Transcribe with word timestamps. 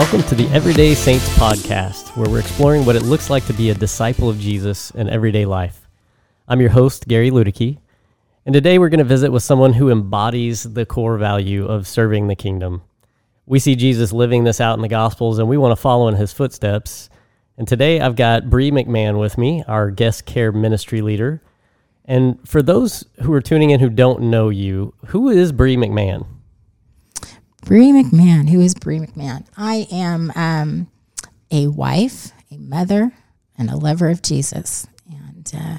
Welcome 0.00 0.22
to 0.28 0.34
the 0.34 0.48
Everyday 0.48 0.94
Saints 0.94 1.28
podcast, 1.36 2.16
where 2.16 2.26
we're 2.26 2.40
exploring 2.40 2.86
what 2.86 2.96
it 2.96 3.02
looks 3.02 3.28
like 3.28 3.44
to 3.44 3.52
be 3.52 3.68
a 3.68 3.74
disciple 3.74 4.30
of 4.30 4.40
Jesus 4.40 4.90
in 4.92 5.10
everyday 5.10 5.44
life. 5.44 5.86
I'm 6.48 6.62
your 6.62 6.70
host, 6.70 7.06
Gary 7.06 7.30
Luedecke, 7.30 7.76
and 8.46 8.54
today 8.54 8.78
we're 8.78 8.88
going 8.88 8.98
to 8.98 9.04
visit 9.04 9.30
with 9.30 9.42
someone 9.42 9.74
who 9.74 9.90
embodies 9.90 10.62
the 10.62 10.86
core 10.86 11.18
value 11.18 11.66
of 11.66 11.86
serving 11.86 12.28
the 12.28 12.34
kingdom. 12.34 12.80
We 13.44 13.58
see 13.58 13.76
Jesus 13.76 14.10
living 14.10 14.44
this 14.44 14.58
out 14.58 14.78
in 14.78 14.80
the 14.80 14.88
Gospels, 14.88 15.38
and 15.38 15.50
we 15.50 15.58
want 15.58 15.72
to 15.72 15.80
follow 15.80 16.08
in 16.08 16.14
his 16.14 16.32
footsteps. 16.32 17.10
And 17.58 17.68
today 17.68 18.00
I've 18.00 18.16
got 18.16 18.48
Brie 18.48 18.70
McMahon 18.70 19.20
with 19.20 19.36
me, 19.36 19.64
our 19.68 19.90
guest 19.90 20.24
care 20.24 20.50
ministry 20.50 21.02
leader. 21.02 21.42
And 22.06 22.38
for 22.48 22.62
those 22.62 23.04
who 23.20 23.34
are 23.34 23.42
tuning 23.42 23.68
in 23.68 23.80
who 23.80 23.90
don't 23.90 24.22
know 24.22 24.48
you, 24.48 24.94
who 25.08 25.28
is 25.28 25.52
Brie 25.52 25.76
McMahon? 25.76 26.26
Brie 27.62 27.92
McMahon. 27.92 28.48
Who 28.48 28.60
is 28.60 28.74
Brie 28.74 28.98
McMahon? 28.98 29.46
I 29.56 29.86
am 29.92 30.32
um, 30.34 30.90
a 31.50 31.68
wife, 31.68 32.32
a 32.50 32.56
mother, 32.56 33.12
and 33.56 33.70
a 33.70 33.76
lover 33.76 34.08
of 34.08 34.22
Jesus. 34.22 34.86
And 35.08 35.52
uh, 35.56 35.78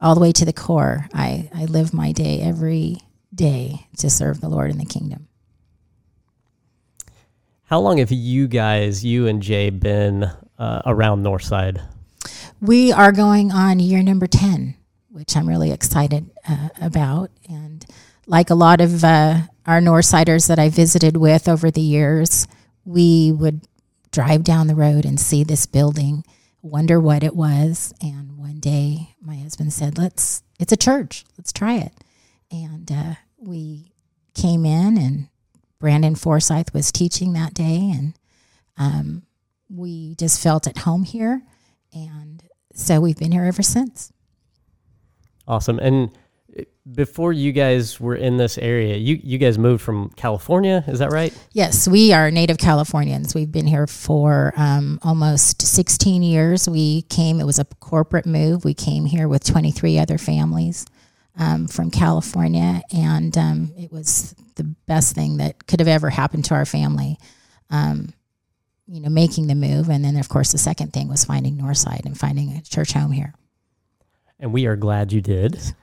all 0.00 0.14
the 0.14 0.20
way 0.20 0.32
to 0.32 0.44
the 0.44 0.52
core, 0.52 1.06
I, 1.14 1.50
I 1.54 1.66
live 1.66 1.94
my 1.94 2.12
day 2.12 2.40
every 2.40 2.98
day 3.34 3.86
to 3.98 4.10
serve 4.10 4.40
the 4.40 4.48
Lord 4.48 4.70
in 4.70 4.78
the 4.78 4.84
kingdom. 4.84 5.28
How 7.64 7.78
long 7.80 7.98
have 7.98 8.12
you 8.12 8.48
guys, 8.48 9.04
you 9.04 9.26
and 9.26 9.42
Jay, 9.42 9.70
been 9.70 10.24
uh, 10.58 10.82
around 10.84 11.22
Northside? 11.22 11.80
We 12.60 12.92
are 12.92 13.12
going 13.12 13.50
on 13.50 13.80
year 13.80 14.02
number 14.02 14.26
10, 14.26 14.74
which 15.10 15.36
I'm 15.36 15.48
really 15.48 15.72
excited 15.72 16.30
uh, 16.48 16.68
about. 16.80 17.30
And 17.48 17.84
like 18.26 18.50
a 18.50 18.54
lot 18.54 18.80
of 18.80 19.02
uh, 19.04 19.40
our 19.66 19.80
Northsiders 19.80 20.48
that 20.48 20.58
I 20.58 20.68
visited 20.68 21.16
with 21.16 21.48
over 21.48 21.70
the 21.70 21.80
years, 21.80 22.46
we 22.84 23.32
would 23.32 23.62
drive 24.10 24.44
down 24.44 24.66
the 24.66 24.74
road 24.74 25.04
and 25.04 25.18
see 25.18 25.44
this 25.44 25.66
building, 25.66 26.24
wonder 26.60 27.00
what 27.00 27.22
it 27.22 27.34
was. 27.34 27.94
And 28.02 28.38
one 28.38 28.60
day 28.60 29.14
my 29.20 29.36
husband 29.36 29.72
said, 29.72 29.98
Let's, 29.98 30.42
it's 30.58 30.72
a 30.72 30.76
church, 30.76 31.24
let's 31.38 31.52
try 31.52 31.74
it. 31.74 31.92
And 32.50 32.90
uh, 32.90 33.14
we 33.38 33.92
came 34.34 34.66
in, 34.66 34.98
and 34.98 35.28
Brandon 35.78 36.14
Forsyth 36.14 36.74
was 36.74 36.92
teaching 36.92 37.32
that 37.32 37.54
day. 37.54 37.90
And 37.94 38.14
um, 38.76 39.22
we 39.68 40.14
just 40.16 40.42
felt 40.42 40.66
at 40.66 40.78
home 40.78 41.04
here. 41.04 41.42
And 41.94 42.42
so 42.74 43.00
we've 43.00 43.18
been 43.18 43.32
here 43.32 43.44
ever 43.44 43.62
since. 43.62 44.12
Awesome. 45.46 45.78
And 45.78 46.10
before 46.90 47.32
you 47.32 47.52
guys 47.52 48.00
were 48.00 48.16
in 48.16 48.36
this 48.36 48.58
area, 48.58 48.96
you 48.96 49.20
you 49.22 49.38
guys 49.38 49.58
moved 49.58 49.82
from 49.82 50.10
California, 50.10 50.84
is 50.88 50.98
that 50.98 51.10
right? 51.12 51.32
Yes, 51.52 51.86
we 51.86 52.12
are 52.12 52.30
native 52.30 52.58
Californians. 52.58 53.34
We've 53.34 53.50
been 53.50 53.66
here 53.66 53.86
for 53.86 54.52
um, 54.56 54.98
almost 55.02 55.62
16 55.62 56.22
years. 56.22 56.68
We 56.68 57.02
came; 57.02 57.40
it 57.40 57.44
was 57.44 57.58
a 57.58 57.64
corporate 57.64 58.26
move. 58.26 58.64
We 58.64 58.74
came 58.74 59.04
here 59.04 59.28
with 59.28 59.44
23 59.44 59.98
other 59.98 60.18
families 60.18 60.86
um, 61.38 61.68
from 61.68 61.90
California, 61.90 62.82
and 62.92 63.36
um, 63.38 63.72
it 63.76 63.92
was 63.92 64.34
the 64.56 64.64
best 64.64 65.14
thing 65.14 65.36
that 65.36 65.66
could 65.66 65.80
have 65.80 65.88
ever 65.88 66.10
happened 66.10 66.44
to 66.46 66.54
our 66.54 66.66
family. 66.66 67.18
Um, 67.70 68.12
you 68.88 69.00
know, 69.00 69.08
making 69.08 69.46
the 69.46 69.54
move, 69.54 69.88
and 69.88 70.04
then 70.04 70.16
of 70.16 70.28
course 70.28 70.52
the 70.52 70.58
second 70.58 70.92
thing 70.92 71.08
was 71.08 71.24
finding 71.24 71.56
Northside 71.56 72.04
and 72.04 72.18
finding 72.18 72.50
a 72.56 72.62
church 72.62 72.92
home 72.92 73.12
here. 73.12 73.34
And 74.40 74.52
we 74.52 74.66
are 74.66 74.74
glad 74.74 75.12
you 75.12 75.20
did. 75.20 75.74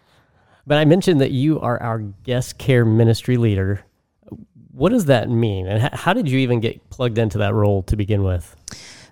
But 0.70 0.78
I 0.78 0.86
mentioned 0.86 1.20
that 1.22 1.32
you 1.32 1.60
are 1.62 1.82
our 1.82 1.98
guest 1.98 2.60
care 2.60 2.86
ministry 2.86 3.38
leader. 3.38 3.84
What 4.72 4.90
does 4.90 5.06
that 5.06 5.28
mean? 5.28 5.66
And 5.66 5.82
how 5.96 6.14
did 6.14 6.30
you 6.30 6.38
even 6.38 6.60
get 6.60 6.92
plugged 6.92 7.18
into 7.18 7.40
that 7.40 7.56
role 7.56 7.82
to 7.84 7.96
begin 7.96 8.24
with? 8.24 8.56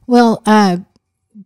Well, 0.05 0.43
uh, 0.45 0.77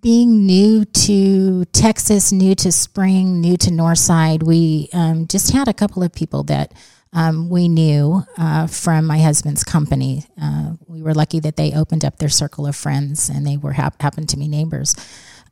being 0.01 0.45
new 0.45 0.83
to 0.83 1.63
Texas, 1.71 2.33
new 2.33 2.55
to 2.55 2.73
Spring, 2.73 3.39
new 3.39 3.55
to 3.55 3.69
Northside, 3.69 4.44
we 4.44 4.89
um, 4.91 5.27
just 5.27 5.53
had 5.53 5.69
a 5.69 5.73
couple 5.73 6.03
of 6.03 6.11
people 6.11 6.44
that 6.44 6.73
um, 7.13 7.50
we 7.50 7.69
knew 7.69 8.23
uh, 8.38 8.67
from 8.67 9.05
my 9.05 9.19
husband's 9.19 9.63
company. 9.63 10.25
Uh, 10.39 10.73
we 10.88 11.01
were 11.01 11.13
lucky 11.13 11.39
that 11.39 11.55
they 11.55 11.71
opened 11.71 12.03
up 12.03 12.17
their 12.17 12.27
circle 12.27 12.67
of 12.67 12.75
friends 12.75 13.29
and 13.29 13.47
they 13.47 13.55
were 13.55 13.71
hap- 13.71 14.01
happened 14.01 14.27
to 14.27 14.38
be 14.38 14.50
neighbors. 14.50 14.94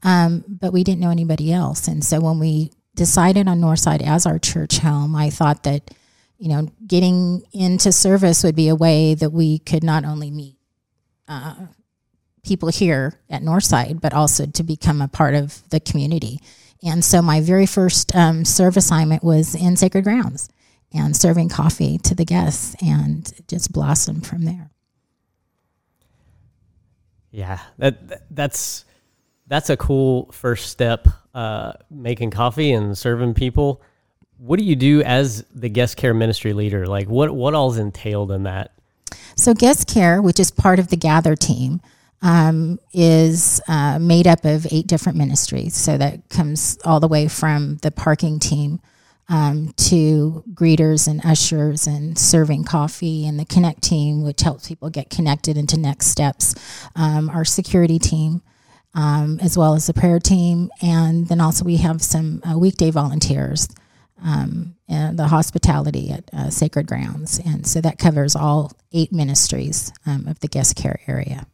Um, 0.03 0.43
but 0.49 0.73
we 0.73 0.83
didn't 0.83 0.99
know 0.99 1.11
anybody 1.11 1.53
else. 1.53 1.87
And 1.87 2.03
so 2.03 2.19
when 2.19 2.39
we 2.39 2.71
decided 2.99 3.47
on 3.47 3.61
Northside 3.61 4.01
as 4.01 4.25
our 4.25 4.37
church 4.37 4.79
home, 4.79 5.15
I 5.15 5.29
thought 5.29 5.63
that, 5.63 5.89
you 6.37 6.49
know, 6.49 6.67
getting 6.85 7.43
into 7.53 7.93
service 7.93 8.43
would 8.43 8.57
be 8.57 8.67
a 8.67 8.75
way 8.75 9.15
that 9.15 9.29
we 9.29 9.59
could 9.59 9.85
not 9.85 10.03
only 10.03 10.29
meet 10.29 10.57
uh, 11.29 11.55
people 12.43 12.67
here 12.67 13.13
at 13.29 13.41
Northside, 13.41 14.01
but 14.01 14.13
also 14.13 14.45
to 14.47 14.63
become 14.63 15.01
a 15.01 15.07
part 15.07 15.33
of 15.33 15.63
the 15.69 15.79
community. 15.79 16.41
And 16.83 17.05
so 17.05 17.21
my 17.21 17.39
very 17.39 17.65
first 17.65 18.13
um, 18.13 18.41
assignment 18.41 19.23
was 19.23 19.55
in 19.55 19.77
Sacred 19.77 20.03
Grounds 20.03 20.49
and 20.93 21.15
serving 21.15 21.47
coffee 21.47 21.99
to 21.99 22.13
the 22.13 22.25
guests 22.25 22.75
and 22.81 23.31
just 23.47 23.71
blossomed 23.71 24.27
from 24.27 24.43
there. 24.43 24.71
Yeah, 27.31 27.59
that 27.77 28.23
that's 28.29 28.83
that's 29.49 29.69
a 29.69 29.75
cool 29.75 30.31
first 30.31 30.69
step 30.69 31.07
uh, 31.33 31.73
making 31.91 32.31
coffee 32.31 32.71
and 32.71 32.97
serving 32.97 33.33
people. 33.33 33.81
What 34.37 34.57
do 34.59 34.63
you 34.63 34.75
do 34.75 35.01
as 35.01 35.43
the 35.53 35.67
guest 35.67 35.97
care 35.97 36.13
ministry 36.13 36.53
leader? 36.53 36.87
Like 36.87 37.09
what 37.09 37.31
what 37.35 37.53
all's 37.53 37.77
entailed 37.77 38.31
in 38.31 38.43
that? 38.43 38.71
So 39.35 39.53
guest 39.53 39.87
care, 39.87 40.21
which 40.21 40.39
is 40.39 40.51
part 40.51 40.79
of 40.79 40.89
the 40.89 40.95
Gather 40.95 41.35
team, 41.35 41.81
um, 42.21 42.79
is 42.93 43.59
uh, 43.67 43.99
made 43.99 44.27
up 44.27 44.45
of 44.45 44.67
eight 44.71 44.87
different 44.87 45.17
ministries. 45.17 45.75
So 45.75 45.97
that 45.97 46.29
comes 46.29 46.77
all 46.85 46.99
the 46.99 47.07
way 47.07 47.27
from 47.27 47.77
the 47.77 47.91
parking 47.91 48.39
team 48.39 48.79
um, 49.29 49.73
to 49.77 50.43
greeters 50.53 51.07
and 51.07 51.21
ushers 51.25 51.87
and 51.87 52.17
serving 52.17 52.63
coffee, 52.63 53.27
and 53.27 53.39
the 53.39 53.45
Connect 53.45 53.81
team, 53.81 54.23
which 54.23 54.41
helps 54.41 54.67
people 54.67 54.89
get 54.89 55.09
connected 55.09 55.57
into 55.57 55.77
next 55.77 56.07
steps. 56.07 56.55
Um, 56.95 57.29
our 57.29 57.45
security 57.45 57.99
team 57.99 58.41
um, 58.93 59.39
as 59.41 59.57
well 59.57 59.75
as 59.75 59.87
the 59.87 59.93
prayer 59.93 60.19
team. 60.19 60.69
And 60.81 61.27
then 61.27 61.41
also 61.41 61.65
we 61.65 61.77
have 61.77 62.01
some 62.01 62.41
uh, 62.49 62.57
weekday 62.57 62.91
volunteers 62.91 63.67
um, 64.23 64.75
and 64.87 65.17
the 65.17 65.27
hospitality 65.27 66.11
at 66.11 66.29
uh, 66.33 66.49
Sacred 66.49 66.87
Grounds. 66.87 67.39
And 67.45 67.65
so 67.65 67.81
that 67.81 67.97
covers 67.97 68.35
all 68.35 68.73
eight 68.91 69.11
ministries 69.11 69.91
um, 70.05 70.27
of 70.27 70.39
the 70.39 70.47
guest 70.47 70.75
care 70.75 70.99
area. 71.07 71.47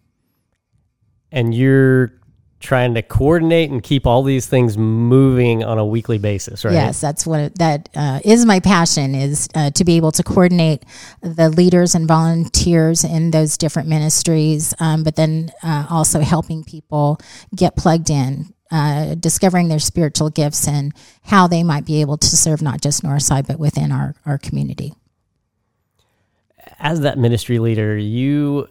And 1.31 1.53
you're 1.53 2.13
trying 2.59 2.93
to 2.95 3.01
coordinate 3.01 3.69
and 3.69 3.83
keep 3.83 4.07
all 4.07 4.23
these 4.23 4.47
things 4.47 4.77
moving 4.77 5.63
on 5.63 5.77
a 5.77 5.85
weekly 5.85 6.17
basis, 6.17 6.65
right? 6.65 6.73
Yes, 6.73 7.01
that's 7.01 7.25
what 7.25 7.57
that 7.59 7.89
uh, 7.95 8.19
is. 8.23 8.45
My 8.45 8.59
passion 8.59 9.13
is 9.13 9.47
uh, 9.55 9.71
to 9.71 9.83
be 9.83 9.97
able 9.97 10.11
to 10.13 10.23
coordinate 10.23 10.83
the 11.21 11.49
leaders 11.49 11.95
and 11.95 12.07
volunteers 12.07 13.03
in 13.03 13.31
those 13.31 13.57
different 13.57 13.87
ministries, 13.87 14.73
um, 14.79 15.03
but 15.03 15.15
then 15.15 15.51
uh, 15.63 15.85
also 15.89 16.21
helping 16.21 16.63
people 16.63 17.19
get 17.55 17.75
plugged 17.75 18.09
in. 18.09 18.53
Uh, 18.71 19.13
discovering 19.13 19.67
their 19.67 19.79
spiritual 19.79 20.31
gifts 20.31 20.67
and 20.67 20.91
how 21.21 21.45
they 21.45 21.61
might 21.61 21.85
be 21.85 22.01
able 22.01 22.17
to 22.17 22.35
serve 22.35 22.63
not 22.63 22.81
just 22.81 23.03
Northside 23.03 23.45
but 23.45 23.59
within 23.59 23.91
our, 23.91 24.15
our 24.25 24.39
community. 24.39 24.91
As 26.79 27.01
that 27.01 27.19
ministry 27.19 27.59
leader, 27.59 27.95
you 27.95 28.67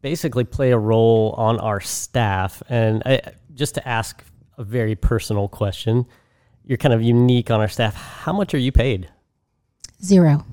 basically 0.00 0.44
play 0.44 0.72
a 0.72 0.78
role 0.78 1.34
on 1.36 1.58
our 1.60 1.80
staff. 1.80 2.62
And 2.68 3.02
I, 3.04 3.20
just 3.54 3.74
to 3.74 3.88
ask 3.88 4.24
a 4.58 4.64
very 4.64 4.94
personal 4.94 5.48
question, 5.48 6.06
you're 6.64 6.78
kind 6.78 6.94
of 6.94 7.02
unique 7.02 7.50
on 7.50 7.60
our 7.60 7.68
staff. 7.68 7.94
How 7.94 8.32
much 8.32 8.54
are 8.54 8.58
you 8.58 8.72
paid? 8.72 9.08
Zero. 10.02 10.44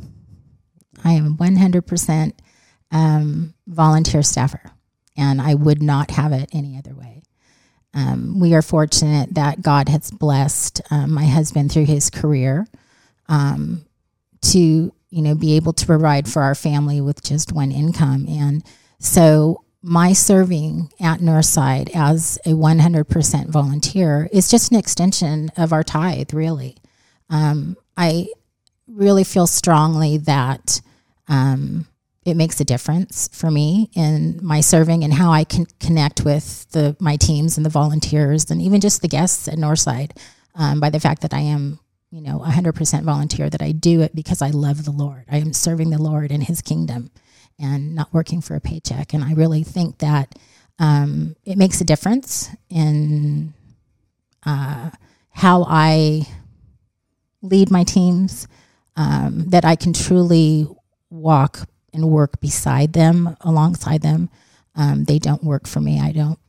I 1.03 1.13
am 1.13 1.37
100% 1.37 2.33
um, 2.91 3.53
volunteer 3.67 4.21
staffer, 4.21 4.61
and 5.17 5.41
I 5.41 5.55
would 5.55 5.81
not 5.81 6.11
have 6.11 6.31
it 6.31 6.49
any 6.53 6.77
other 6.77 6.93
way. 6.93 7.23
Um, 7.93 8.39
we 8.39 8.53
are 8.53 8.61
fortunate 8.61 9.33
that 9.35 9.61
God 9.61 9.89
has 9.89 10.11
blessed 10.11 10.81
um, 10.91 11.13
my 11.13 11.25
husband 11.25 11.71
through 11.71 11.85
his 11.85 12.09
career 12.09 12.67
um, 13.27 13.85
to 14.41 14.59
you 15.09 15.21
know 15.21 15.35
be 15.35 15.55
able 15.57 15.73
to 15.73 15.85
provide 15.85 16.29
for 16.29 16.41
our 16.41 16.55
family 16.55 17.01
with 17.01 17.21
just 17.21 17.51
one 17.51 17.71
income 17.71 18.25
and 18.29 18.63
so 19.01 19.63
my 19.81 20.13
serving 20.13 20.91
at 20.99 21.19
Northside 21.21 21.89
as 21.95 22.37
a 22.45 22.51
100% 22.51 23.49
volunteer 23.49 24.29
is 24.31 24.49
just 24.49 24.71
an 24.71 24.77
extension 24.77 25.49
of 25.57 25.73
our 25.73 25.83
tithe, 25.83 26.33
really. 26.33 26.77
Um, 27.29 27.77
I 27.97 28.27
really 28.87 29.23
feel 29.23 29.47
strongly 29.47 30.17
that 30.19 30.81
um, 31.27 31.87
it 32.25 32.35
makes 32.35 32.59
a 32.59 32.65
difference 32.65 33.27
for 33.33 33.49
me 33.49 33.89
in 33.95 34.39
my 34.43 34.61
serving 34.61 35.03
and 35.03 35.13
how 35.13 35.31
I 35.31 35.45
can 35.45 35.65
connect 35.79 36.23
with 36.23 36.69
the 36.71 36.95
my 36.99 37.15
teams 37.15 37.57
and 37.57 37.65
the 37.65 37.71
volunteers 37.71 38.51
and 38.51 38.61
even 38.61 38.81
just 38.81 39.01
the 39.01 39.07
guests 39.07 39.47
at 39.47 39.55
Northside 39.55 40.11
um, 40.53 40.79
by 40.79 40.91
the 40.91 40.99
fact 40.99 41.23
that 41.23 41.33
I 41.33 41.39
am, 41.39 41.79
you 42.11 42.21
know, 42.21 42.39
100% 42.39 43.01
volunteer, 43.01 43.49
that 43.49 43.63
I 43.63 43.71
do 43.71 44.01
it 44.01 44.13
because 44.13 44.43
I 44.43 44.51
love 44.51 44.85
the 44.85 44.91
Lord. 44.91 45.23
I 45.27 45.37
am 45.37 45.53
serving 45.53 45.89
the 45.89 46.01
Lord 46.01 46.31
in 46.31 46.41
his 46.41 46.61
kingdom 46.61 47.09
and 47.61 47.95
not 47.95 48.13
working 48.13 48.41
for 48.41 48.55
a 48.55 48.61
paycheck. 48.61 49.13
And 49.13 49.23
I 49.23 49.33
really 49.33 49.63
think 49.63 49.99
that 49.99 50.35
um, 50.79 51.35
it 51.45 51.57
makes 51.57 51.79
a 51.81 51.85
difference 51.85 52.49
in 52.69 53.53
uh, 54.45 54.89
how 55.29 55.63
I 55.67 56.27
lead 57.41 57.71
my 57.71 57.83
teams, 57.83 58.47
um, 58.95 59.49
that 59.49 59.65
I 59.65 59.75
can 59.75 59.93
truly 59.93 60.67
walk 61.09 61.67
and 61.93 62.09
work 62.09 62.39
beside 62.39 62.93
them, 62.93 63.35
alongside 63.41 64.01
them. 64.01 64.29
Um, 64.75 65.03
they 65.03 65.19
don't 65.19 65.43
work 65.43 65.67
for 65.67 65.81
me. 65.81 65.99
I 65.99 66.11
don't 66.11 66.39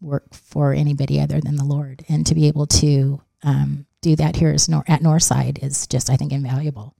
work 0.00 0.32
for 0.34 0.72
anybody 0.72 1.20
other 1.20 1.40
than 1.40 1.56
the 1.56 1.64
Lord. 1.64 2.04
And 2.08 2.26
to 2.26 2.34
be 2.34 2.48
able 2.48 2.66
to 2.66 3.20
um, 3.42 3.86
do 4.00 4.16
that 4.16 4.36
here 4.36 4.52
is 4.52 4.68
nor- 4.68 4.84
at 4.88 5.02
Northside 5.02 5.62
is 5.62 5.86
just, 5.86 6.10
I 6.10 6.16
think, 6.16 6.32
invaluable. 6.32 6.94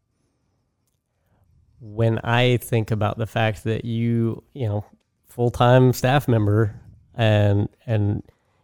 When 1.81 2.19
I 2.21 2.57
think 2.59 2.91
about 2.91 3.19
the 3.19 3.27
fact 3.27 3.65
that 3.65 3.85
you, 3.85 4.43
you 4.53 4.67
know, 4.67 4.85
full 5.29 5.51
time 5.51 5.93
staff 5.93 6.27
member 6.29 6.81
and 7.15 7.69
and 7.87 8.23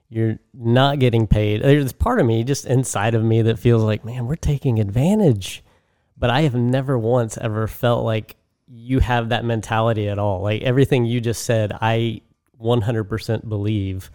you're 0.09 0.39
not 0.53 0.99
getting 0.99 1.27
paid, 1.27 1.63
there's 1.63 1.93
part 1.93 2.21
of 2.21 2.27
me 2.27 2.45
just 2.45 2.67
inside 2.67 3.15
of 3.15 3.25
me 3.25 3.43
that 3.43 3.59
feels 3.59 3.83
like, 3.83 4.05
man, 4.05 4.27
we're 4.27 4.37
taking 4.37 4.79
advantage. 4.79 5.63
But 6.17 6.31
I 6.31 6.43
have 6.43 6.55
never 6.55 6.99
once 6.99 7.37
ever 7.39 7.67
felt 7.67 8.05
like 8.05 8.37
you 8.67 9.01
have 9.01 9.29
that 9.29 9.45
mentality 9.45 10.09
at 10.09 10.19
all. 10.19 10.43
Like 10.43 10.63
everything 10.63 11.05
you 11.05 11.21
just 11.21 11.45
said, 11.45 11.73
I 11.81 12.23
100% 12.61 13.49
believe 13.49 14.11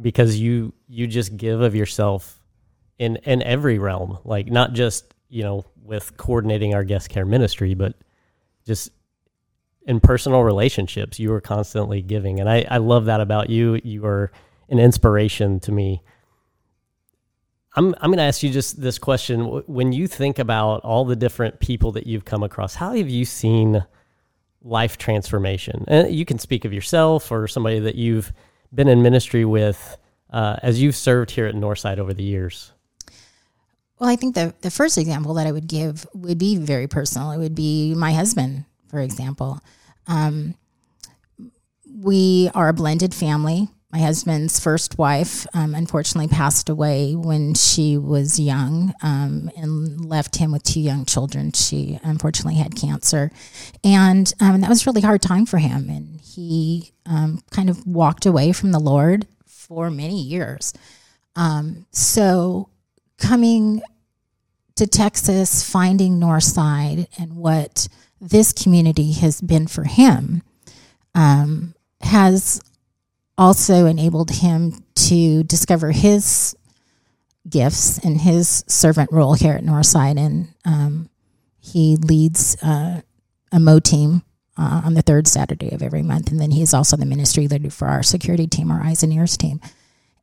because 0.00 0.38
you 0.38 0.72
you 0.88 1.06
just 1.06 1.36
give 1.36 1.60
of 1.60 1.74
yourself 1.74 2.40
in 2.98 3.16
in 3.16 3.42
every 3.42 3.78
realm 3.78 4.18
like 4.24 4.46
not 4.46 4.72
just 4.72 5.14
you 5.28 5.42
know 5.42 5.64
with 5.82 6.16
coordinating 6.16 6.74
our 6.74 6.84
guest 6.84 7.08
care 7.08 7.24
ministry 7.24 7.74
but 7.74 7.94
just 8.66 8.90
in 9.86 10.00
personal 10.00 10.42
relationships 10.42 11.18
you 11.18 11.32
are 11.32 11.40
constantly 11.40 12.02
giving. 12.02 12.40
And 12.40 12.50
i 12.50 12.66
i 12.70 12.78
love 12.78 13.06
that 13.06 13.20
about 13.20 13.48
you. 13.48 13.80
You 13.82 14.04
are 14.04 14.32
an 14.68 14.78
inspiration 14.78 15.60
to 15.60 15.72
me. 15.72 16.02
I'm 17.76 17.94
i'm 18.00 18.10
going 18.10 18.18
to 18.18 18.24
ask 18.24 18.42
you 18.42 18.50
just 18.50 18.80
this 18.80 18.98
question. 18.98 19.62
When 19.66 19.92
you 19.92 20.06
think 20.06 20.38
about 20.38 20.82
all 20.82 21.04
the 21.04 21.16
different 21.16 21.60
people 21.60 21.92
that 21.92 22.06
you've 22.06 22.24
come 22.24 22.42
across 22.42 22.74
how 22.74 22.94
have 22.94 23.08
you 23.08 23.24
seen 23.24 23.84
life 24.62 24.98
transformation? 24.98 25.84
And 25.86 26.12
you 26.14 26.24
can 26.24 26.38
speak 26.38 26.64
of 26.64 26.72
yourself 26.72 27.30
or 27.30 27.46
somebody 27.46 27.78
that 27.80 27.94
you've 27.94 28.32
been 28.74 28.88
in 28.88 29.02
ministry 29.02 29.44
with 29.44 29.96
uh, 30.30 30.56
as 30.62 30.82
you've 30.82 30.96
served 30.96 31.30
here 31.30 31.46
at 31.46 31.54
Northside 31.54 31.98
over 31.98 32.12
the 32.12 32.24
years? 32.24 32.72
Well, 33.98 34.10
I 34.10 34.16
think 34.16 34.34
the, 34.34 34.54
the 34.60 34.70
first 34.70 34.98
example 34.98 35.34
that 35.34 35.46
I 35.46 35.52
would 35.52 35.66
give 35.66 36.06
would 36.12 36.38
be 36.38 36.56
very 36.56 36.86
personal. 36.86 37.30
It 37.30 37.38
would 37.38 37.54
be 37.54 37.94
my 37.94 38.12
husband, 38.12 38.64
for 38.88 39.00
example. 39.00 39.60
Um, 40.06 40.54
we 41.90 42.50
are 42.54 42.68
a 42.68 42.74
blended 42.74 43.14
family. 43.14 43.68
My 43.92 44.00
husband's 44.00 44.60
first 44.60 44.98
wife 44.98 45.46
um, 45.54 45.74
unfortunately 45.74 46.28
passed 46.28 46.68
away 46.68 47.14
when 47.14 47.54
she 47.54 47.96
was 47.96 48.38
young 48.38 48.92
um, 49.02 49.50
and 49.56 50.04
left 50.04 50.36
him 50.36 50.52
with 50.52 50.62
two 50.64 50.80
young 50.80 51.06
children. 51.06 51.52
She 51.52 51.98
unfortunately 52.02 52.56
had 52.56 52.76
cancer. 52.76 53.30
And 53.82 54.30
um, 54.40 54.60
that 54.60 54.68
was 54.68 54.86
a 54.86 54.90
really 54.90 55.00
hard 55.00 55.22
time 55.22 55.46
for 55.46 55.56
him. 55.56 55.88
And 55.88 56.20
he 56.20 56.92
um, 57.06 57.42
kind 57.50 57.70
of 57.70 57.86
walked 57.86 58.26
away 58.26 58.52
from 58.52 58.72
the 58.72 58.80
Lord 58.80 59.26
for 59.46 59.90
many 59.90 60.20
years. 60.20 60.74
Um, 61.34 61.86
so 61.90 62.68
coming 63.18 63.82
to 64.76 64.86
Texas, 64.86 65.68
finding 65.68 66.20
Northside 66.20 67.06
and 67.18 67.36
what 67.36 67.88
this 68.20 68.52
community 68.52 69.12
has 69.12 69.40
been 69.40 69.66
for 69.66 69.84
him 69.84 70.42
um, 71.14 71.74
has 72.02 72.60
also 73.38 73.86
enabled 73.86 74.30
him 74.30 74.84
to 74.94 75.42
discover 75.44 75.92
his 75.92 76.56
gifts 77.48 77.98
and 77.98 78.20
his 78.20 78.64
servant 78.66 79.10
role 79.12 79.34
here 79.34 79.54
at 79.54 79.64
Northside. 79.64 80.18
And 80.18 80.48
um, 80.64 81.08
he 81.58 81.96
leads 81.96 82.56
uh, 82.62 83.02
a 83.52 83.60
Mo 83.60 83.78
team 83.78 84.22
uh, 84.56 84.82
on 84.84 84.94
the 84.94 85.02
third 85.02 85.28
Saturday 85.28 85.72
of 85.72 85.82
every 85.82 86.02
month. 86.02 86.30
And 86.30 86.40
then 86.40 86.50
he's 86.50 86.74
also 86.74 86.96
the 86.96 87.06
ministry 87.06 87.48
leader 87.48 87.70
for 87.70 87.88
our 87.88 88.02
security 88.02 88.46
team, 88.46 88.70
our 88.70 88.82
eyes 88.82 89.02
and 89.02 89.12
ears 89.12 89.36
team. 89.36 89.60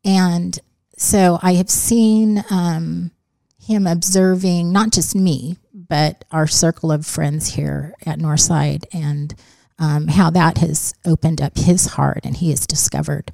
And 0.03 0.59
so 0.97 1.39
I 1.41 1.53
have 1.53 1.69
seen 1.69 2.43
um, 2.49 3.11
him 3.59 3.87
observing 3.87 4.71
not 4.71 4.91
just 4.91 5.15
me, 5.15 5.57
but 5.73 6.25
our 6.31 6.47
circle 6.47 6.91
of 6.91 7.05
friends 7.05 7.53
here 7.53 7.93
at 8.05 8.19
Northside 8.19 8.85
and 8.93 9.33
um, 9.79 10.07
how 10.07 10.29
that 10.29 10.59
has 10.59 10.93
opened 11.05 11.41
up 11.41 11.57
his 11.57 11.85
heart 11.87 12.21
and 12.23 12.37
he 12.37 12.51
has 12.51 12.67
discovered, 12.67 13.31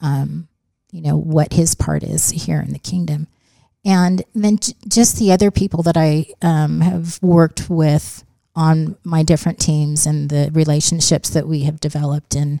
um, 0.00 0.48
you 0.90 1.02
know, 1.02 1.16
what 1.16 1.52
his 1.52 1.74
part 1.74 2.02
is 2.02 2.30
here 2.30 2.60
in 2.60 2.72
the 2.72 2.78
kingdom. 2.78 3.28
And 3.84 4.22
then 4.34 4.58
j- 4.58 4.74
just 4.88 5.18
the 5.18 5.32
other 5.32 5.50
people 5.50 5.82
that 5.84 5.96
I 5.96 6.26
um, 6.40 6.80
have 6.80 7.22
worked 7.22 7.68
with 7.68 8.24
on 8.54 8.96
my 9.04 9.22
different 9.22 9.58
teams 9.58 10.06
and 10.06 10.28
the 10.28 10.50
relationships 10.52 11.30
that 11.30 11.48
we 11.48 11.62
have 11.62 11.80
developed 11.80 12.34
and 12.34 12.60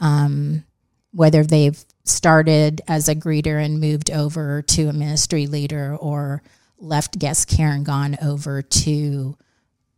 um, 0.00 0.64
whether 1.12 1.42
they've 1.44 1.84
started 2.04 2.80
as 2.88 3.08
a 3.08 3.14
greeter 3.14 3.62
and 3.64 3.80
moved 3.80 4.10
over 4.10 4.62
to 4.62 4.88
a 4.88 4.92
ministry 4.92 5.46
leader 5.46 5.96
or 5.96 6.42
left 6.78 7.18
guest 7.18 7.48
care 7.48 7.70
and 7.70 7.86
gone 7.86 8.16
over 8.22 8.60
to 8.62 9.36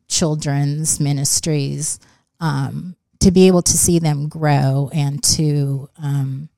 children's 0.09 1.01
ministries 1.01 1.99
um, 2.41 2.95
to 3.21 3.31
be 3.31 3.47
able 3.47 3.63
to 3.63 3.77
see 3.77 3.99
them 3.99 4.29
grow 4.29 4.91
and 4.93 5.23
to 5.23 5.89
um, 6.03 6.49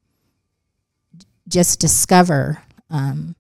just 1.49 1.81
discover 1.81 2.61
um, 2.91 3.37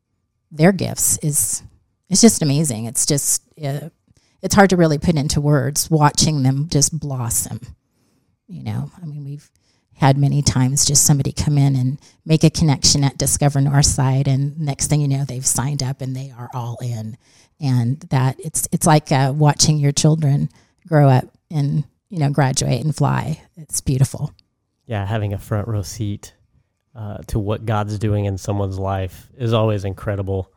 their 0.52 0.72
gifts 0.72 1.18
is 1.18 1.62
it's 2.08 2.20
just 2.20 2.40
amazing 2.40 2.84
it's 2.84 3.04
just 3.04 3.42
it's 4.46 4.54
hard 4.54 4.70
to 4.70 4.76
really 4.76 4.98
put 4.98 5.16
into 5.16 5.40
words 5.40 5.90
watching 5.90 6.42
them 6.42 6.68
just 6.68 6.98
blossom. 6.98 7.60
You 8.46 8.62
know, 8.62 8.92
I 9.02 9.06
mean, 9.06 9.24
we've 9.24 9.50
had 9.96 10.18
many 10.18 10.42
times 10.42 10.84
just 10.84 11.04
somebody 11.06 11.32
come 11.32 11.56
in 11.56 11.74
and 11.74 11.98
make 12.24 12.44
a 12.44 12.50
connection 12.50 13.02
at 13.02 13.18
Discover 13.18 13.60
Northside, 13.60 14.26
and 14.26 14.58
next 14.60 14.88
thing 14.88 15.00
you 15.00 15.08
know, 15.08 15.24
they've 15.24 15.46
signed 15.46 15.82
up 15.82 16.00
and 16.00 16.14
they 16.14 16.32
are 16.36 16.50
all 16.54 16.78
in. 16.82 17.16
And 17.60 18.00
that 18.10 18.36
it's 18.38 18.68
it's 18.72 18.86
like 18.86 19.10
uh, 19.10 19.32
watching 19.34 19.78
your 19.78 19.92
children 19.92 20.50
grow 20.86 21.08
up 21.08 21.24
and 21.50 21.84
you 22.10 22.18
know 22.18 22.30
graduate 22.30 22.84
and 22.84 22.94
fly. 22.94 23.42
It's 23.56 23.80
beautiful. 23.80 24.34
Yeah, 24.86 25.06
having 25.06 25.32
a 25.32 25.38
front 25.38 25.66
row 25.66 25.82
seat 25.82 26.34
uh, 26.94 27.18
to 27.28 27.38
what 27.38 27.64
God's 27.64 27.98
doing 27.98 28.26
in 28.26 28.36
someone's 28.36 28.78
life 28.78 29.28
is 29.36 29.52
always 29.52 29.84
incredible. 29.84 30.52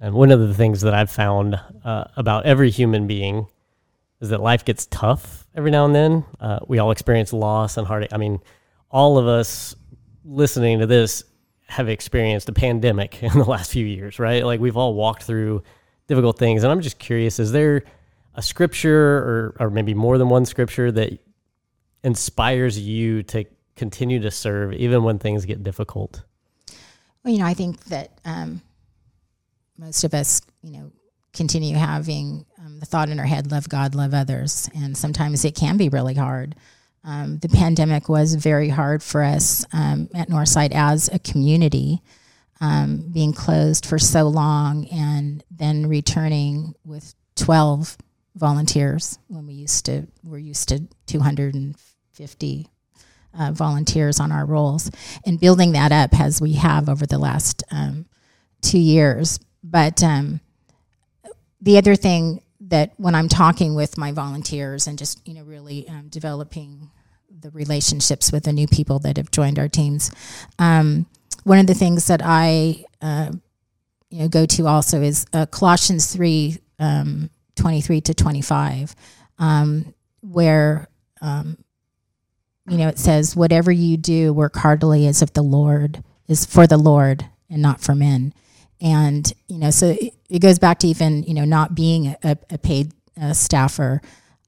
And 0.00 0.14
one 0.14 0.30
of 0.30 0.40
the 0.40 0.54
things 0.54 0.80
that 0.80 0.94
I've 0.94 1.10
found 1.10 1.60
uh, 1.84 2.04
about 2.16 2.46
every 2.46 2.70
human 2.70 3.06
being 3.06 3.46
is 4.22 4.28
that 4.28 4.40
life 4.40 4.64
gets 4.64 4.86
tough 4.86 5.46
every 5.54 5.72
now 5.72 5.84
and 5.84 5.94
then. 5.94 6.24
Uh, 6.40 6.60
we 6.68 6.78
all 6.78 6.92
experience 6.92 7.32
loss 7.32 7.76
and 7.76 7.86
heartache. 7.86 8.12
I 8.12 8.18
mean, 8.18 8.38
all 8.88 9.18
of 9.18 9.26
us 9.26 9.74
listening 10.24 10.78
to 10.78 10.86
this 10.86 11.24
have 11.66 11.88
experienced 11.88 12.48
a 12.48 12.52
pandemic 12.52 13.20
in 13.22 13.32
the 13.32 13.44
last 13.44 13.72
few 13.72 13.84
years, 13.84 14.20
right? 14.20 14.46
Like 14.46 14.60
we've 14.60 14.76
all 14.76 14.94
walked 14.94 15.24
through 15.24 15.64
difficult 16.06 16.38
things. 16.38 16.62
And 16.62 16.70
I'm 16.70 16.80
just 16.80 17.00
curious 17.00 17.40
is 17.40 17.50
there 17.50 17.82
a 18.34 18.42
scripture 18.42 19.18
or, 19.18 19.56
or 19.58 19.70
maybe 19.70 19.92
more 19.92 20.16
than 20.18 20.28
one 20.28 20.46
scripture 20.46 20.92
that 20.92 21.18
inspires 22.04 22.78
you 22.78 23.24
to 23.24 23.44
continue 23.74 24.20
to 24.20 24.30
serve 24.30 24.72
even 24.74 25.02
when 25.02 25.18
things 25.18 25.44
get 25.44 25.64
difficult? 25.64 26.22
Well, 27.24 27.34
you 27.34 27.40
know, 27.40 27.46
I 27.46 27.54
think 27.54 27.84
that 27.86 28.20
um, 28.24 28.62
most 29.76 30.04
of 30.04 30.14
us, 30.14 30.42
you 30.62 30.72
know, 30.72 30.92
continue 31.32 31.76
having 31.76 32.44
um, 32.58 32.78
the 32.78 32.86
thought 32.86 33.08
in 33.08 33.18
our 33.18 33.26
head, 33.26 33.50
love 33.50 33.68
God, 33.68 33.94
love 33.94 34.14
others. 34.14 34.68
And 34.74 34.96
sometimes 34.96 35.44
it 35.44 35.54
can 35.54 35.76
be 35.76 35.88
really 35.88 36.14
hard. 36.14 36.54
Um, 37.04 37.38
the 37.38 37.48
pandemic 37.48 38.08
was 38.08 38.34
very 38.34 38.68
hard 38.68 39.02
for 39.02 39.22
us 39.22 39.64
um, 39.72 40.08
at 40.14 40.28
Northside 40.28 40.72
as 40.72 41.08
a 41.08 41.18
community, 41.18 42.00
um, 42.60 43.10
being 43.12 43.32
closed 43.32 43.86
for 43.86 43.98
so 43.98 44.28
long 44.28 44.86
and 44.88 45.42
then 45.50 45.88
returning 45.88 46.74
with 46.84 47.14
12 47.36 47.96
volunteers 48.36 49.18
when 49.28 49.46
we 49.46 49.54
used 49.54 49.86
to, 49.86 50.06
we're 50.22 50.38
used 50.38 50.68
to 50.68 50.86
250 51.06 52.68
uh, 53.38 53.50
volunteers 53.52 54.20
on 54.20 54.30
our 54.30 54.44
rolls 54.44 54.90
and 55.26 55.40
building 55.40 55.72
that 55.72 55.90
up 55.90 56.18
as 56.20 56.40
we 56.40 56.52
have 56.52 56.88
over 56.88 57.06
the 57.06 57.18
last 57.18 57.64
um, 57.70 58.06
two 58.60 58.78
years 58.78 59.40
but 59.62 60.02
um, 60.02 60.40
the 61.62 61.78
other 61.78 61.96
thing 61.96 62.42
that 62.60 62.92
when 62.98 63.14
I'm 63.14 63.28
talking 63.28 63.74
with 63.74 63.96
my 63.96 64.12
volunteers 64.12 64.86
and 64.86 64.98
just 64.98 65.26
you 65.26 65.34
know 65.34 65.42
really 65.44 65.88
um, 65.88 66.08
developing 66.08 66.90
the 67.40 67.50
relationships 67.50 68.30
with 68.30 68.44
the 68.44 68.52
new 68.52 68.66
people 68.66 68.98
that 69.00 69.16
have 69.16 69.30
joined 69.30 69.58
our 69.58 69.68
teams, 69.68 70.12
um, 70.58 71.06
one 71.44 71.58
of 71.58 71.66
the 71.66 71.74
things 71.74 72.06
that 72.08 72.20
I 72.22 72.84
uh, 73.00 73.32
you 74.10 74.20
know 74.20 74.28
go 74.28 74.44
to 74.46 74.66
also 74.66 75.00
is 75.00 75.26
uh, 75.32 75.46
Colossians 75.46 76.12
three 76.12 76.58
um, 76.78 77.30
twenty 77.56 77.80
three 77.80 78.00
to 78.02 78.12
twenty 78.12 78.42
five, 78.42 78.94
um, 79.38 79.94
where 80.20 80.88
um, 81.22 81.56
you 82.68 82.78
know, 82.78 82.88
it 82.88 82.98
says, 82.98 83.34
whatever 83.34 83.72
you 83.72 83.96
do, 83.96 84.32
work 84.32 84.56
heartily 84.56 85.06
as 85.06 85.22
if 85.22 85.32
the 85.32 85.42
Lord 85.42 86.02
is 86.28 86.44
for 86.46 86.66
the 86.66 86.78
Lord 86.78 87.26
and 87.50 87.60
not 87.60 87.80
for 87.80 87.94
men. 87.94 88.32
And, 88.82 89.32
you 89.46 89.58
know, 89.58 89.70
so 89.70 89.90
it, 89.90 90.14
it 90.28 90.38
goes 90.40 90.58
back 90.58 90.80
to 90.80 90.88
even, 90.88 91.22
you 91.22 91.34
know, 91.34 91.44
not 91.44 91.74
being 91.74 92.16
a, 92.22 92.36
a 92.50 92.58
paid 92.58 92.92
uh, 93.20 93.32
staffer. 93.32 94.02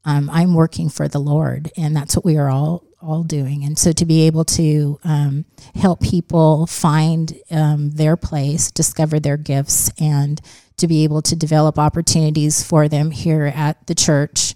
Um, 0.05 0.29
I'm 0.29 0.55
working 0.55 0.89
for 0.89 1.09
the 1.09 1.21
Lord, 1.21 1.71
and 1.77 1.97
that's 1.97 2.17
what 2.17 2.25
we 2.25 2.37
are 2.37 2.51
all 2.51 2.85
all 3.01 3.23
doing. 3.23 3.65
And 3.65 3.79
so 3.79 3.93
to 3.93 4.07
be 4.07 4.23
able 4.23 4.47
to 4.47 4.99
um, 5.05 5.45
help 5.75 6.01
people 6.01 6.67
find 6.67 7.39
um, 7.51 7.91
their 7.91 8.17
place, 8.17 8.71
discover 8.71 9.21
their 9.21 9.37
gifts, 9.37 9.91
and 10.01 10.41
to 10.79 10.89
be 10.89 11.05
able 11.05 11.21
to 11.23 11.37
develop 11.37 11.79
opportunities 11.79 12.63
for 12.65 12.89
them 12.89 13.11
here 13.11 13.53
at 13.55 13.87
the 13.87 13.95
church 13.95 14.55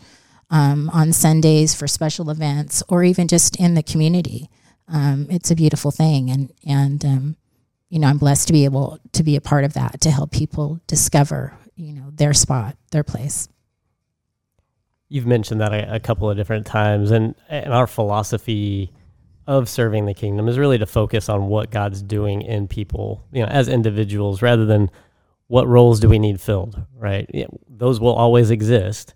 um, 0.50 0.88
on 0.90 1.12
Sundays 1.12 1.74
for 1.74 1.86
special 1.86 2.30
events, 2.30 2.82
or 2.88 3.04
even 3.04 3.28
just 3.28 3.56
in 3.56 3.74
the 3.74 3.82
community. 3.82 4.48
Um, 4.88 5.26
it's 5.30 5.50
a 5.50 5.56
beautiful 5.56 5.90
thing, 5.90 6.30
and 6.30 6.52
and 6.66 7.04
um, 7.04 7.36
you 7.88 7.98
know 7.98 8.08
I'm 8.08 8.18
blessed 8.18 8.46
to 8.48 8.52
be 8.52 8.64
able 8.64 8.98
to 9.12 9.22
be 9.22 9.36
a 9.36 9.40
part 9.40 9.64
of 9.64 9.74
that 9.74 10.00
to 10.02 10.10
help 10.10 10.30
people 10.30 10.80
discover 10.86 11.54
you 11.76 11.92
know 11.92 12.10
their 12.12 12.34
spot, 12.34 12.76
their 12.90 13.04
place. 13.04 13.48
You've 15.08 15.26
mentioned 15.26 15.60
that 15.60 15.72
a, 15.72 15.94
a 15.94 16.00
couple 16.00 16.28
of 16.28 16.36
different 16.36 16.66
times, 16.66 17.10
and 17.10 17.34
and 17.48 17.72
our 17.72 17.86
philosophy 17.86 18.92
of 19.46 19.68
serving 19.68 20.04
the 20.04 20.12
kingdom 20.12 20.46
is 20.46 20.58
really 20.58 20.76
to 20.76 20.86
focus 20.86 21.30
on 21.30 21.46
what 21.46 21.70
God's 21.70 22.02
doing 22.02 22.42
in 22.42 22.68
people, 22.68 23.24
you 23.32 23.40
know, 23.40 23.48
as 23.48 23.66
individuals, 23.68 24.42
rather 24.42 24.66
than 24.66 24.90
what 25.46 25.66
roles 25.66 26.00
do 26.00 26.08
we 26.08 26.18
need 26.18 26.38
filled, 26.38 26.82
right? 26.94 27.28
Yeah, 27.32 27.46
those 27.66 27.98
will 27.98 28.14
always 28.14 28.50
exist, 28.50 29.14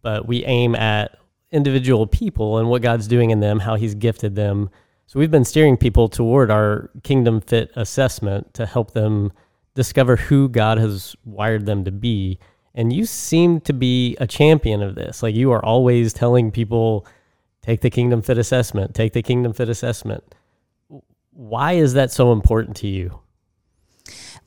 but 0.00 0.26
we 0.26 0.42
aim 0.46 0.74
at 0.74 1.18
individual 1.50 2.06
people 2.06 2.56
and 2.56 2.70
what 2.70 2.80
God's 2.80 3.06
doing 3.06 3.28
in 3.30 3.40
them, 3.40 3.60
how 3.60 3.74
He's 3.74 3.94
gifted 3.94 4.34
them. 4.34 4.70
So 5.06 5.18
we've 5.18 5.30
been 5.30 5.44
steering 5.44 5.76
people 5.76 6.08
toward 6.08 6.50
our 6.50 6.90
kingdom 7.02 7.40
fit 7.40 7.70
assessment 7.76 8.54
to 8.54 8.66
help 8.66 8.92
them 8.92 9.32
discover 9.74 10.16
who 10.16 10.48
God 10.48 10.78
has 10.78 11.14
wired 11.24 11.66
them 11.66 11.84
to 11.84 11.90
be. 11.90 12.38
And 12.74 12.92
you 12.92 13.04
seem 13.04 13.60
to 13.62 13.72
be 13.72 14.16
a 14.18 14.26
champion 14.26 14.82
of 14.82 14.94
this. 14.94 15.22
Like 15.22 15.34
you 15.34 15.52
are 15.52 15.64
always 15.64 16.12
telling 16.12 16.50
people, 16.50 17.06
take 17.60 17.82
the 17.82 17.90
kingdom 17.90 18.22
fit 18.22 18.38
assessment, 18.38 18.94
take 18.94 19.12
the 19.12 19.22
kingdom 19.22 19.52
fit 19.52 19.68
assessment. 19.68 20.24
Why 21.32 21.72
is 21.72 21.94
that 21.94 22.10
so 22.10 22.32
important 22.32 22.76
to 22.78 22.88
you? 22.88 23.20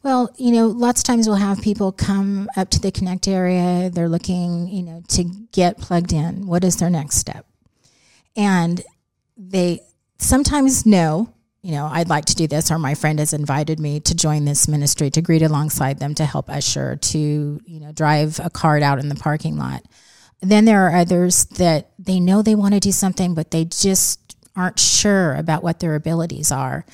Well, 0.04 0.30
you 0.38 0.52
know, 0.52 0.68
lots 0.68 1.02
of 1.02 1.06
times 1.06 1.28
we'll 1.28 1.38
have 1.38 1.62
people 1.62 1.92
come 1.92 2.48
up 2.56 2.70
to 2.70 2.80
the 2.80 2.92
Connect 2.92 3.28
area. 3.28 3.90
They're 3.90 4.10
looking, 4.10 4.68
you 4.68 4.84
know, 4.84 5.02
to 5.10 5.24
get 5.52 5.80
plugged 5.80 6.14
in. 6.14 6.46
What 6.46 6.64
is 6.64 6.78
their 6.78 6.92
next 6.92 7.18
step? 7.18 7.48
And 8.36 8.84
they 9.36 9.82
sometimes 10.18 10.86
no, 10.86 11.34
you 11.62 11.72
know, 11.72 11.90
I'd 11.92 12.10
like 12.10 12.26
to 12.26 12.36
do 12.36 12.46
this, 12.46 12.70
or 12.70 12.78
my 12.78 12.94
friend 12.94 13.18
has 13.18 13.34
invited 13.34 13.80
me 13.80 14.00
to 14.02 14.14
join 14.14 14.46
this 14.46 14.68
ministry 14.68 15.10
to 15.10 15.22
greet 15.22 15.42
alongside 15.42 16.00
them 16.00 16.14
to 16.16 16.26
help 16.26 16.48
usher, 16.48 16.96
to, 16.96 17.18
you 17.66 17.80
know, 17.80 17.92
drive 17.92 18.40
a 18.44 18.52
cart 18.52 18.84
out 18.84 19.00
in 19.00 19.10
the 19.10 19.16
parking 19.16 19.58
lot. 19.58 19.84
Then 20.42 20.66
there 20.66 20.86
are 20.86 20.96
others 20.96 21.46
that 21.46 21.90
they 21.98 22.20
know 22.20 22.44
they 22.44 22.54
want 22.54 22.76
to 22.76 22.80
do 22.80 22.92
something, 22.92 23.34
but 23.34 23.50
they 23.50 23.66
just 23.66 24.38
aren't 24.56 24.78
sure 24.78 25.34
about 25.34 25.64
what 25.64 25.80
their 25.80 25.96
abilities 25.96 26.52
are. 26.52 26.86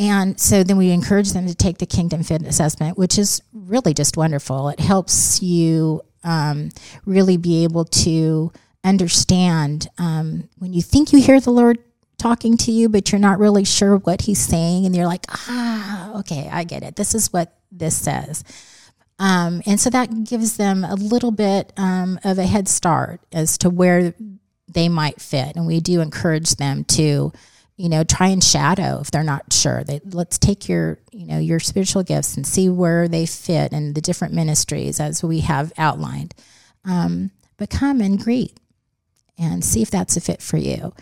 And 0.00 0.38
so 0.38 0.62
then 0.62 0.76
we 0.76 0.90
encourage 0.90 1.32
them 1.32 1.46
to 1.46 1.54
take 1.54 1.78
the 1.78 1.86
Kingdom 1.86 2.22
Fit 2.22 2.42
assessment, 2.42 2.98
which 2.98 3.18
is 3.18 3.42
really 3.52 3.94
just 3.94 4.16
wonderful. 4.16 4.68
It 4.68 4.80
helps 4.80 5.42
you 5.42 6.02
um, 6.24 6.70
really 7.04 7.36
be 7.36 7.64
able 7.64 7.84
to 7.84 8.52
understand 8.84 9.88
um, 9.98 10.48
when 10.58 10.72
you 10.72 10.82
think 10.82 11.12
you 11.12 11.20
hear 11.20 11.40
the 11.40 11.50
Lord 11.50 11.78
talking 12.18 12.56
to 12.58 12.72
you, 12.72 12.88
but 12.88 13.10
you're 13.10 13.20
not 13.20 13.38
really 13.38 13.64
sure 13.64 13.96
what 13.96 14.22
He's 14.22 14.40
saying, 14.40 14.86
and 14.86 14.94
you're 14.94 15.06
like, 15.06 15.26
ah, 15.30 16.18
okay, 16.20 16.48
I 16.52 16.64
get 16.64 16.82
it. 16.82 16.96
This 16.96 17.14
is 17.14 17.32
what 17.32 17.56
this 17.70 17.96
says. 17.96 18.44
Um, 19.18 19.62
and 19.66 19.80
so 19.80 19.90
that 19.90 20.24
gives 20.24 20.56
them 20.56 20.84
a 20.84 20.94
little 20.94 21.32
bit 21.32 21.72
um, 21.76 22.20
of 22.24 22.38
a 22.38 22.46
head 22.46 22.68
start 22.68 23.20
as 23.32 23.58
to 23.58 23.70
where 23.70 24.14
they 24.68 24.88
might 24.88 25.20
fit. 25.20 25.56
And 25.56 25.66
we 25.66 25.80
do 25.80 26.00
encourage 26.00 26.54
them 26.56 26.84
to 26.84 27.32
you 27.78 27.88
know 27.88 28.04
try 28.04 28.26
and 28.26 28.44
shadow 28.44 28.98
if 29.00 29.10
they're 29.10 29.22
not 29.22 29.52
sure 29.52 29.84
they 29.84 30.00
let's 30.04 30.36
take 30.36 30.68
your 30.68 30.98
you 31.12 31.26
know 31.26 31.38
your 31.38 31.60
spiritual 31.60 32.02
gifts 32.02 32.36
and 32.36 32.46
see 32.46 32.68
where 32.68 33.08
they 33.08 33.24
fit 33.24 33.72
in 33.72 33.94
the 33.94 34.00
different 34.00 34.34
ministries 34.34 35.00
as 35.00 35.22
we 35.22 35.40
have 35.40 35.72
outlined 35.78 36.34
um, 36.84 37.30
but 37.56 37.70
come 37.70 38.00
and 38.00 38.22
greet 38.22 38.58
and 39.38 39.64
see 39.64 39.80
if 39.80 39.90
that's 39.90 40.16
a 40.16 40.20
fit 40.20 40.42
for 40.42 40.56
you 40.56 40.92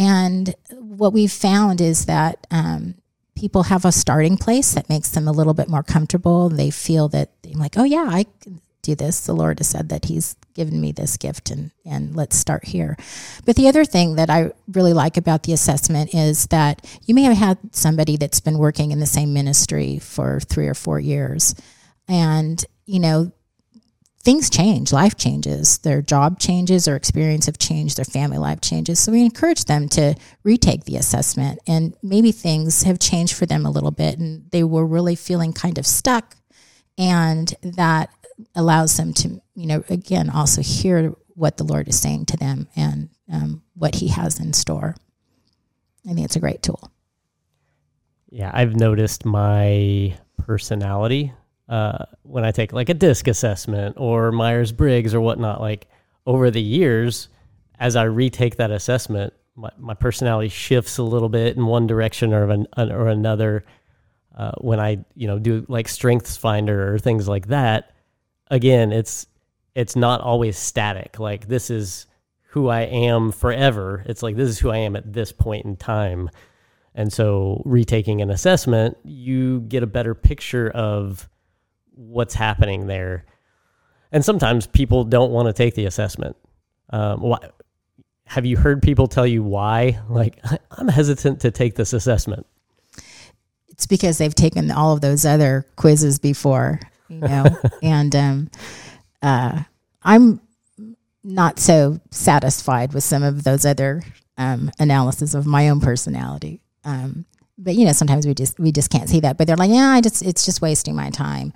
and 0.00 0.54
what 0.72 1.12
we've 1.12 1.32
found 1.32 1.80
is 1.80 2.06
that 2.06 2.46
um, 2.50 2.94
people 3.36 3.64
have 3.64 3.84
a 3.84 3.92
starting 3.92 4.36
place 4.36 4.72
that 4.72 4.88
makes 4.88 5.10
them 5.10 5.28
a 5.28 5.32
little 5.32 5.54
bit 5.54 5.68
more 5.68 5.82
comfortable 5.82 6.48
they 6.48 6.70
feel 6.70 7.08
that 7.08 7.30
they're 7.42 7.54
like 7.54 7.76
oh 7.76 7.84
yeah 7.84 8.08
i 8.08 8.24
can 8.40 8.60
do 8.82 8.94
this. 8.94 9.20
The 9.20 9.34
Lord 9.34 9.58
has 9.58 9.68
said 9.68 9.88
that 9.90 10.06
He's 10.06 10.36
given 10.54 10.80
me 10.80 10.92
this 10.92 11.16
gift, 11.16 11.50
and 11.50 11.70
and 11.84 12.14
let's 12.16 12.36
start 12.36 12.64
here. 12.64 12.96
But 13.44 13.56
the 13.56 13.68
other 13.68 13.84
thing 13.84 14.16
that 14.16 14.30
I 14.30 14.52
really 14.68 14.92
like 14.92 15.16
about 15.16 15.44
the 15.44 15.52
assessment 15.52 16.14
is 16.14 16.46
that 16.46 16.86
you 17.04 17.14
may 17.14 17.22
have 17.22 17.36
had 17.36 17.58
somebody 17.72 18.16
that's 18.16 18.40
been 18.40 18.58
working 18.58 18.90
in 18.90 19.00
the 19.00 19.06
same 19.06 19.32
ministry 19.32 19.98
for 19.98 20.40
three 20.40 20.68
or 20.68 20.74
four 20.74 20.98
years, 21.00 21.54
and 22.08 22.64
you 22.86 23.00
know 23.00 23.32
things 24.22 24.50
change, 24.50 24.92
life 24.92 25.16
changes, 25.16 25.78
their 25.78 26.02
job 26.02 26.38
changes, 26.38 26.84
their 26.84 26.96
experience 26.96 27.48
of 27.48 27.58
change, 27.58 27.94
their 27.94 28.04
family 28.04 28.38
life 28.38 28.60
changes. 28.60 28.98
So 28.98 29.12
we 29.12 29.22
encourage 29.22 29.64
them 29.64 29.88
to 29.90 30.14
retake 30.44 30.84
the 30.84 30.96
assessment, 30.96 31.58
and 31.66 31.96
maybe 32.02 32.32
things 32.32 32.82
have 32.82 32.98
changed 32.98 33.34
for 33.34 33.46
them 33.46 33.64
a 33.64 33.70
little 33.70 33.90
bit, 33.90 34.18
and 34.18 34.50
they 34.50 34.64
were 34.64 34.86
really 34.86 35.16
feeling 35.16 35.52
kind 35.52 35.78
of 35.78 35.86
stuck 35.86 36.36
and 37.00 37.54
that 37.62 38.10
allows 38.54 38.96
them 38.96 39.14
to, 39.14 39.40
you 39.54 39.66
know, 39.66 39.82
again, 39.88 40.28
also 40.28 40.60
hear 40.60 41.14
what 41.28 41.56
the 41.56 41.64
Lord 41.64 41.88
is 41.88 41.98
saying 41.98 42.26
to 42.26 42.36
them 42.36 42.68
and 42.76 43.08
um, 43.32 43.62
what 43.74 43.94
He 43.94 44.08
has 44.08 44.38
in 44.38 44.52
store. 44.52 44.94
I 46.06 46.12
think 46.12 46.26
it's 46.26 46.36
a 46.36 46.40
great 46.40 46.62
tool. 46.62 46.92
Yeah, 48.28 48.50
I've 48.52 48.76
noticed 48.76 49.24
my 49.24 50.16
personality 50.36 51.32
uh, 51.70 52.04
when 52.22 52.44
I 52.44 52.50
take 52.50 52.72
like 52.72 52.88
a 52.88 52.94
disc 52.94 53.28
assessment 53.28 53.94
or 53.96 54.32
Myers 54.32 54.72
Briggs 54.72 55.14
or 55.14 55.20
whatnot. 55.20 55.60
Like 55.60 55.86
over 56.26 56.50
the 56.50 56.60
years, 56.60 57.28
as 57.78 57.94
I 57.94 58.02
retake 58.02 58.56
that 58.56 58.72
assessment, 58.72 59.32
my, 59.54 59.70
my 59.78 59.94
personality 59.94 60.48
shifts 60.48 60.98
a 60.98 61.04
little 61.04 61.28
bit 61.28 61.56
in 61.56 61.64
one 61.64 61.86
direction 61.86 62.34
or 62.34 62.50
an, 62.50 62.66
or 62.76 63.06
another. 63.08 63.64
Uh, 64.36 64.52
when 64.58 64.80
I 64.80 65.04
you 65.14 65.28
know 65.28 65.38
do 65.38 65.64
like 65.68 65.86
Strengths 65.86 66.36
Finder 66.36 66.92
or 66.92 66.98
things 66.98 67.28
like 67.28 67.46
that, 67.48 67.92
again, 68.50 68.90
it's 68.90 69.26
it's 69.74 69.94
not 69.94 70.20
always 70.20 70.58
static. 70.58 71.20
Like 71.20 71.46
this 71.46 71.70
is 71.70 72.06
who 72.48 72.68
I 72.68 72.80
am 72.80 73.30
forever. 73.30 74.02
It's 74.06 74.24
like 74.24 74.34
this 74.34 74.48
is 74.48 74.58
who 74.58 74.70
I 74.70 74.78
am 74.78 74.96
at 74.96 75.12
this 75.12 75.30
point 75.30 75.66
in 75.66 75.76
time. 75.76 76.30
And 76.96 77.12
so 77.12 77.62
retaking 77.64 78.22
an 78.22 78.30
assessment, 78.30 78.96
you 79.04 79.60
get 79.60 79.84
a 79.84 79.86
better 79.86 80.16
picture 80.16 80.68
of 80.70 81.28
what's 81.94 82.34
happening 82.34 82.86
there. 82.86 83.24
And 84.12 84.24
sometimes 84.24 84.66
people 84.66 85.04
don't 85.04 85.30
want 85.30 85.46
to 85.46 85.52
take 85.52 85.74
the 85.74 85.86
assessment. 85.86 86.36
Um, 86.90 87.20
why, 87.20 87.38
have 88.26 88.46
you 88.46 88.56
heard 88.56 88.82
people 88.82 89.06
tell 89.06 89.26
you 89.26 89.42
why? 89.42 90.00
Like, 90.08 90.38
I'm 90.70 90.88
hesitant 90.88 91.40
to 91.40 91.50
take 91.50 91.74
this 91.74 91.92
assessment. 91.92 92.46
It's 93.68 93.86
because 93.86 94.18
they've 94.18 94.34
taken 94.34 94.70
all 94.70 94.92
of 94.92 95.00
those 95.00 95.24
other 95.24 95.66
quizzes 95.76 96.18
before 96.18 96.80
you 97.08 97.18
know, 97.20 97.44
and 97.82 98.14
um, 98.14 98.50
uh, 99.22 99.62
I'm 100.02 100.40
not 101.24 101.58
so 101.58 102.00
satisfied 102.10 102.92
with 102.92 103.04
some 103.04 103.22
of 103.22 103.42
those 103.44 103.64
other 103.64 104.02
um, 104.38 104.70
analysis 104.78 105.34
of 105.34 105.46
my 105.46 105.68
own 105.68 105.80
personality. 105.80 106.60
Um, 106.84 107.26
but 107.58 107.74
you 107.74 107.84
know, 107.84 107.92
sometimes 107.92 108.26
we 108.26 108.34
just 108.34 108.58
we 108.58 108.72
just 108.72 108.90
can't 108.90 109.08
see 109.08 109.20
that. 109.20 109.36
But 109.36 109.46
they're 109.46 109.56
like, 109.56 109.70
yeah, 109.70 109.90
I 109.90 110.00
just 110.00 110.22
it's 110.22 110.44
just 110.44 110.62
wasting 110.62 110.96
my 110.96 111.10
time. 111.10 111.52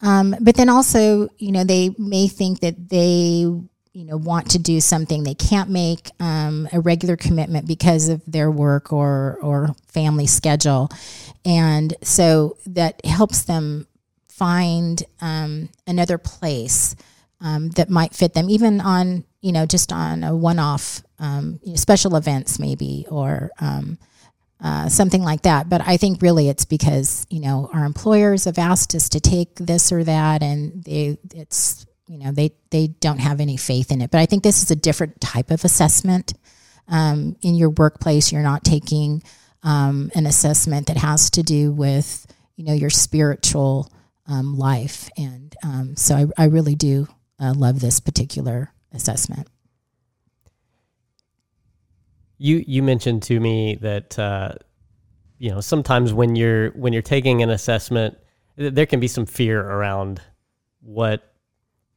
Um, 0.00 0.34
but 0.40 0.54
then 0.56 0.68
also, 0.68 1.28
you 1.38 1.52
know, 1.52 1.64
they 1.64 1.94
may 1.98 2.28
think 2.28 2.60
that 2.60 2.88
they 2.88 3.46
you 3.98 4.04
know 4.04 4.16
want 4.16 4.50
to 4.52 4.60
do 4.60 4.80
something 4.80 5.24
they 5.24 5.34
can't 5.34 5.70
make 5.70 6.10
um, 6.20 6.68
a 6.72 6.78
regular 6.78 7.16
commitment 7.16 7.66
because 7.66 8.08
of 8.08 8.22
their 8.26 8.50
work 8.50 8.92
or 8.92 9.38
or 9.42 9.74
family 9.88 10.26
schedule. 10.26 10.88
And 11.44 11.94
so 12.02 12.56
that 12.66 13.04
helps 13.04 13.42
them 13.42 13.86
find 14.28 15.02
um, 15.20 15.68
another 15.86 16.18
place 16.18 16.94
um, 17.40 17.70
that 17.70 17.90
might 17.90 18.14
fit 18.14 18.34
them, 18.34 18.48
even 18.50 18.80
on 18.80 19.24
you 19.40 19.52
know 19.52 19.66
just 19.66 19.92
on 19.92 20.22
a 20.22 20.36
one-off 20.36 21.02
um, 21.18 21.58
you 21.64 21.70
know, 21.72 21.76
special 21.76 22.14
events 22.14 22.58
maybe 22.60 23.04
or 23.10 23.50
um, 23.60 23.98
uh, 24.60 24.88
something 24.88 25.22
like 25.22 25.42
that. 25.42 25.68
But 25.68 25.82
I 25.86 25.96
think 25.96 26.22
really 26.22 26.48
it's 26.48 26.64
because 26.64 27.26
you 27.30 27.40
know 27.40 27.70
our 27.72 27.84
employers 27.84 28.44
have 28.44 28.58
asked 28.58 28.94
us 28.94 29.08
to 29.10 29.20
take 29.20 29.54
this 29.56 29.92
or 29.92 30.04
that, 30.04 30.42
and 30.42 30.84
they 30.84 31.18
it's 31.34 31.86
you 32.08 32.18
know 32.18 32.32
they 32.32 32.52
they 32.70 32.88
don't 32.88 33.20
have 33.20 33.40
any 33.40 33.56
faith 33.56 33.92
in 33.92 34.00
it. 34.00 34.10
But 34.10 34.18
I 34.20 34.26
think 34.26 34.42
this 34.42 34.62
is 34.62 34.70
a 34.70 34.76
different 34.76 35.20
type 35.20 35.50
of 35.50 35.64
assessment. 35.64 36.34
um, 36.88 37.36
in 37.42 37.54
your 37.54 37.70
workplace, 37.70 38.32
you're 38.32 38.42
not 38.42 38.64
taking 38.64 39.22
um, 39.62 40.10
an 40.14 40.26
assessment 40.26 40.86
that 40.86 40.96
has 40.96 41.30
to 41.30 41.42
do 41.42 41.72
with 41.72 42.26
you 42.56 42.64
know 42.64 42.72
your 42.72 42.90
spiritual 42.90 43.90
um, 44.26 44.56
life. 44.58 45.08
And 45.16 45.54
um, 45.62 45.96
so 45.96 46.14
I, 46.16 46.44
I 46.44 46.46
really 46.46 46.74
do 46.74 47.08
uh, 47.40 47.54
love 47.56 47.80
this 47.80 48.00
particular 48.00 48.72
assessment. 48.92 49.48
You 52.38 52.64
you 52.66 52.82
mentioned 52.82 53.22
to 53.24 53.38
me 53.38 53.76
that 53.76 54.18
uh, 54.18 54.52
you 55.38 55.50
know 55.50 55.60
sometimes 55.60 56.12
when 56.12 56.36
you're 56.36 56.70
when 56.70 56.92
you're 56.92 57.02
taking 57.02 57.42
an 57.42 57.50
assessment, 57.50 58.16
there 58.56 58.86
can 58.86 59.00
be 59.00 59.08
some 59.08 59.26
fear 59.26 59.60
around 59.60 60.20
what 60.80 61.34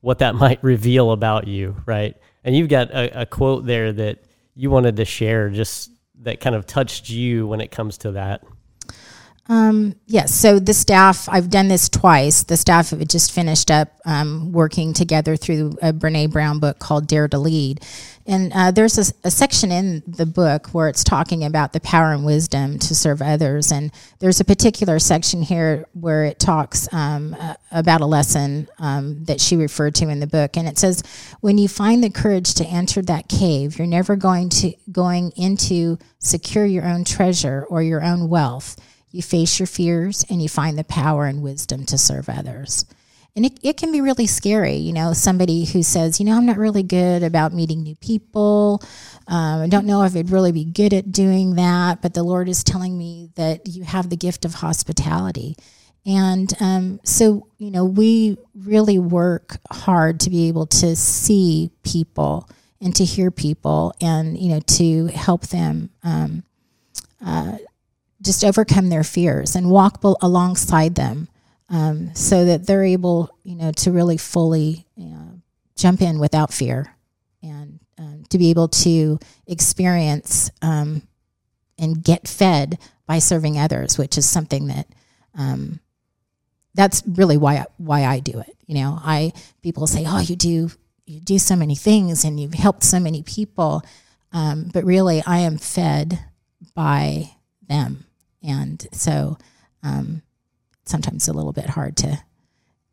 what 0.01 0.19
that 0.19 0.35
might 0.43 0.63
reveal 0.63 1.11
about 1.11 1.47
you, 1.47 1.75
right? 1.85 2.15
And 2.43 2.55
you've 2.55 2.69
got 2.69 2.91
a, 2.91 3.21
a 3.21 3.25
quote 3.25 3.65
there 3.65 3.93
that 3.93 4.23
you 4.55 4.69
wanted 4.69 4.97
to 4.97 5.05
share, 5.05 5.49
just 5.49 5.91
that 6.21 6.39
kind 6.39 6.55
of 6.55 6.65
touched 6.65 7.09
you 7.09 7.47
when 7.47 7.61
it 7.61 7.71
comes 7.71 7.97
to 7.99 8.11
that. 8.11 8.43
Um, 9.51 9.95
yes. 10.07 10.33
So 10.33 10.59
the 10.59 10.73
staff, 10.73 11.27
I've 11.27 11.49
done 11.49 11.67
this 11.67 11.89
twice. 11.89 12.43
The 12.43 12.55
staff 12.55 12.91
have 12.91 13.05
just 13.05 13.33
finished 13.33 13.69
up 13.69 13.89
um, 14.05 14.53
working 14.53 14.93
together 14.93 15.35
through 15.35 15.77
a 15.81 15.91
Brene 15.91 16.31
Brown 16.31 16.59
book 16.59 16.79
called 16.79 17.05
Dare 17.05 17.27
to 17.27 17.37
Lead. 17.37 17.81
And 18.25 18.53
uh, 18.53 18.71
there's 18.71 18.97
a, 18.97 19.13
a, 19.25 19.29
section 19.31 19.69
in 19.69 20.03
the 20.07 20.25
book 20.25 20.67
where 20.67 20.87
it's 20.87 21.03
talking 21.03 21.43
about 21.43 21.73
the 21.73 21.81
power 21.81 22.13
and 22.13 22.25
wisdom 22.25 22.79
to 22.79 22.95
serve 22.95 23.21
others. 23.21 23.73
And 23.73 23.91
there's 24.19 24.39
a 24.39 24.45
particular 24.45 24.99
section 24.99 25.41
here 25.41 25.85
where 25.91 26.23
it 26.23 26.39
talks 26.39 26.87
um, 26.93 27.35
uh, 27.37 27.55
about 27.71 27.99
a 27.99 28.05
lesson 28.05 28.69
um, 28.79 29.25
that 29.25 29.41
she 29.41 29.57
referred 29.57 29.95
to 29.95 30.07
in 30.07 30.21
the 30.21 30.27
book. 30.27 30.55
And 30.55 30.65
it 30.65 30.79
says, 30.79 31.03
when 31.41 31.57
you 31.57 31.67
find 31.67 32.01
the 32.01 32.09
courage 32.09 32.53
to 32.53 32.65
enter 32.65 33.01
that 33.01 33.27
cave, 33.27 33.77
you're 33.77 33.85
never 33.85 34.15
going 34.15 34.47
to 34.49 34.73
going 34.93 35.33
into 35.35 35.97
secure 36.19 36.65
your 36.65 36.85
own 36.85 37.03
treasure 37.03 37.65
or 37.69 37.83
your 37.83 38.01
own 38.01 38.29
wealth 38.29 38.77
you 39.11 39.21
face 39.21 39.59
your 39.59 39.67
fears 39.67 40.25
and 40.29 40.41
you 40.41 40.49
find 40.49 40.77
the 40.77 40.83
power 40.83 41.25
and 41.25 41.41
wisdom 41.41 41.85
to 41.85 41.97
serve 41.97 42.29
others. 42.29 42.85
And 43.35 43.45
it, 43.45 43.59
it 43.63 43.77
can 43.77 43.93
be 43.93 44.01
really 44.01 44.27
scary, 44.27 44.75
you 44.75 44.91
know, 44.91 45.13
somebody 45.13 45.63
who 45.63 45.83
says, 45.83 46.19
you 46.19 46.25
know, 46.25 46.35
I'm 46.35 46.45
not 46.45 46.57
really 46.57 46.83
good 46.83 47.23
about 47.23 47.53
meeting 47.53 47.81
new 47.81 47.95
people. 47.95 48.83
Um, 49.27 49.61
I 49.61 49.67
don't 49.67 49.85
know 49.85 50.03
if 50.03 50.15
I'd 50.15 50.31
really 50.31 50.51
be 50.51 50.65
good 50.65 50.93
at 50.93 51.13
doing 51.13 51.55
that, 51.55 52.01
but 52.01 52.13
the 52.13 52.23
Lord 52.23 52.49
is 52.49 52.63
telling 52.63 52.97
me 52.97 53.29
that 53.35 53.67
you 53.67 53.83
have 53.83 54.09
the 54.09 54.17
gift 54.17 54.43
of 54.43 54.55
hospitality. 54.55 55.55
And 56.05 56.51
um, 56.59 56.99
so, 57.05 57.47
you 57.57 57.71
know, 57.71 57.85
we 57.85 58.37
really 58.53 58.99
work 58.99 59.57
hard 59.71 60.19
to 60.21 60.29
be 60.29 60.49
able 60.49 60.65
to 60.65 60.95
see 60.95 61.71
people 61.83 62.49
and 62.81 62.93
to 62.95 63.05
hear 63.05 63.31
people 63.31 63.93
and, 64.01 64.37
you 64.37 64.49
know, 64.49 64.59
to 64.59 65.07
help 65.07 65.47
them 65.47 65.89
um, 66.03 66.43
uh, 67.25 67.57
just 68.21 68.43
overcome 68.43 68.89
their 68.89 69.03
fears 69.03 69.55
and 69.55 69.69
walk 69.69 70.03
alongside 70.21 70.95
them 70.95 71.27
um, 71.69 72.13
so 72.13 72.45
that 72.45 72.67
they're 72.67 72.83
able, 72.83 73.29
you 73.43 73.55
know, 73.55 73.71
to 73.71 73.91
really 73.91 74.17
fully 74.17 74.85
jump 75.81 76.01
in 76.01 76.19
without 76.19 76.53
fear 76.53 76.95
and 77.41 77.79
um, 77.97 78.23
to 78.29 78.37
be 78.37 78.51
able 78.51 78.67
to 78.67 79.19
experience 79.47 80.51
um, 80.61 81.01
and 81.79 82.03
get 82.03 82.27
fed 82.27 82.77
by 83.07 83.19
serving 83.19 83.57
others, 83.57 83.97
which 83.97 84.17
is 84.17 84.29
something 84.29 84.67
that 84.67 84.87
um, 85.35 85.79
that's 86.75 87.03
really 87.05 87.37
why 87.37 87.65
why 87.77 88.05
I 88.05 88.19
do 88.19 88.39
it. 88.39 88.55
You 88.67 88.75
know, 88.75 88.99
I 89.01 89.33
people 89.61 89.87
say, 89.87 90.05
"Oh, 90.07 90.19
you 90.19 90.35
do 90.35 90.69
you 91.05 91.19
do 91.19 91.39
so 91.39 91.55
many 91.55 91.75
things 91.75 92.23
and 92.23 92.39
you've 92.39 92.53
helped 92.53 92.83
so 92.83 92.99
many 92.99 93.23
people," 93.23 93.83
um, 94.31 94.69
but 94.73 94.85
really, 94.85 95.23
I 95.25 95.39
am 95.39 95.57
fed 95.57 96.19
by 96.75 97.31
them 97.67 98.05
and 98.43 98.87
so 98.91 99.37
um, 99.83 100.21
sometimes 100.85 101.27
a 101.27 101.33
little 101.33 101.53
bit 101.53 101.69
hard 101.69 101.97
to 101.97 102.23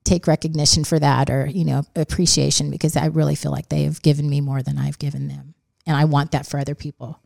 take 0.05 0.27
recognition 0.27 0.85
for 0.85 0.99
that 0.99 1.31
or, 1.31 1.47
you 1.47 1.65
know, 1.65 1.83
appreciation 1.95 2.71
because 2.71 2.97
I 2.97 3.07
really 3.07 3.35
feel 3.35 3.53
like 3.53 3.69
they 3.69 3.83
have 3.83 4.03
given 4.03 4.29
me 4.29 4.41
more 4.41 4.63
than 4.63 4.79
I've 4.79 4.99
given 4.99 5.29
them. 5.29 5.55
And 5.87 5.97
I 5.97 6.05
want 6.05 6.33
that 6.33 6.47
for 6.47 6.59
other 6.59 6.75
people. 6.75 7.21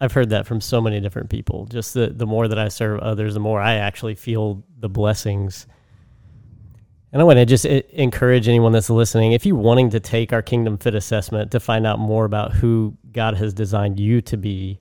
I've 0.00 0.12
heard 0.12 0.30
that 0.30 0.46
from 0.46 0.60
so 0.60 0.80
many 0.80 1.00
different 1.00 1.30
people. 1.30 1.66
Just 1.66 1.94
the, 1.94 2.08
the 2.08 2.26
more 2.26 2.48
that 2.48 2.58
I 2.58 2.68
serve 2.68 3.00
others, 3.00 3.34
the 3.34 3.40
more 3.40 3.60
I 3.60 3.74
actually 3.74 4.16
feel 4.16 4.64
the 4.78 4.88
blessings. 4.88 5.66
And 7.12 7.20
I 7.20 7.24
want 7.24 7.38
to 7.38 7.46
just 7.46 7.66
encourage 7.66 8.48
anyone 8.48 8.72
that's 8.72 8.90
listening 8.90 9.32
if 9.32 9.46
you're 9.46 9.54
wanting 9.54 9.90
to 9.90 10.00
take 10.00 10.32
our 10.32 10.42
Kingdom 10.42 10.78
Fit 10.78 10.94
assessment 10.94 11.52
to 11.52 11.60
find 11.60 11.86
out 11.86 11.98
more 11.98 12.24
about 12.24 12.52
who 12.52 12.96
God 13.12 13.36
has 13.36 13.54
designed 13.54 14.00
you 14.00 14.20
to 14.22 14.36
be, 14.36 14.80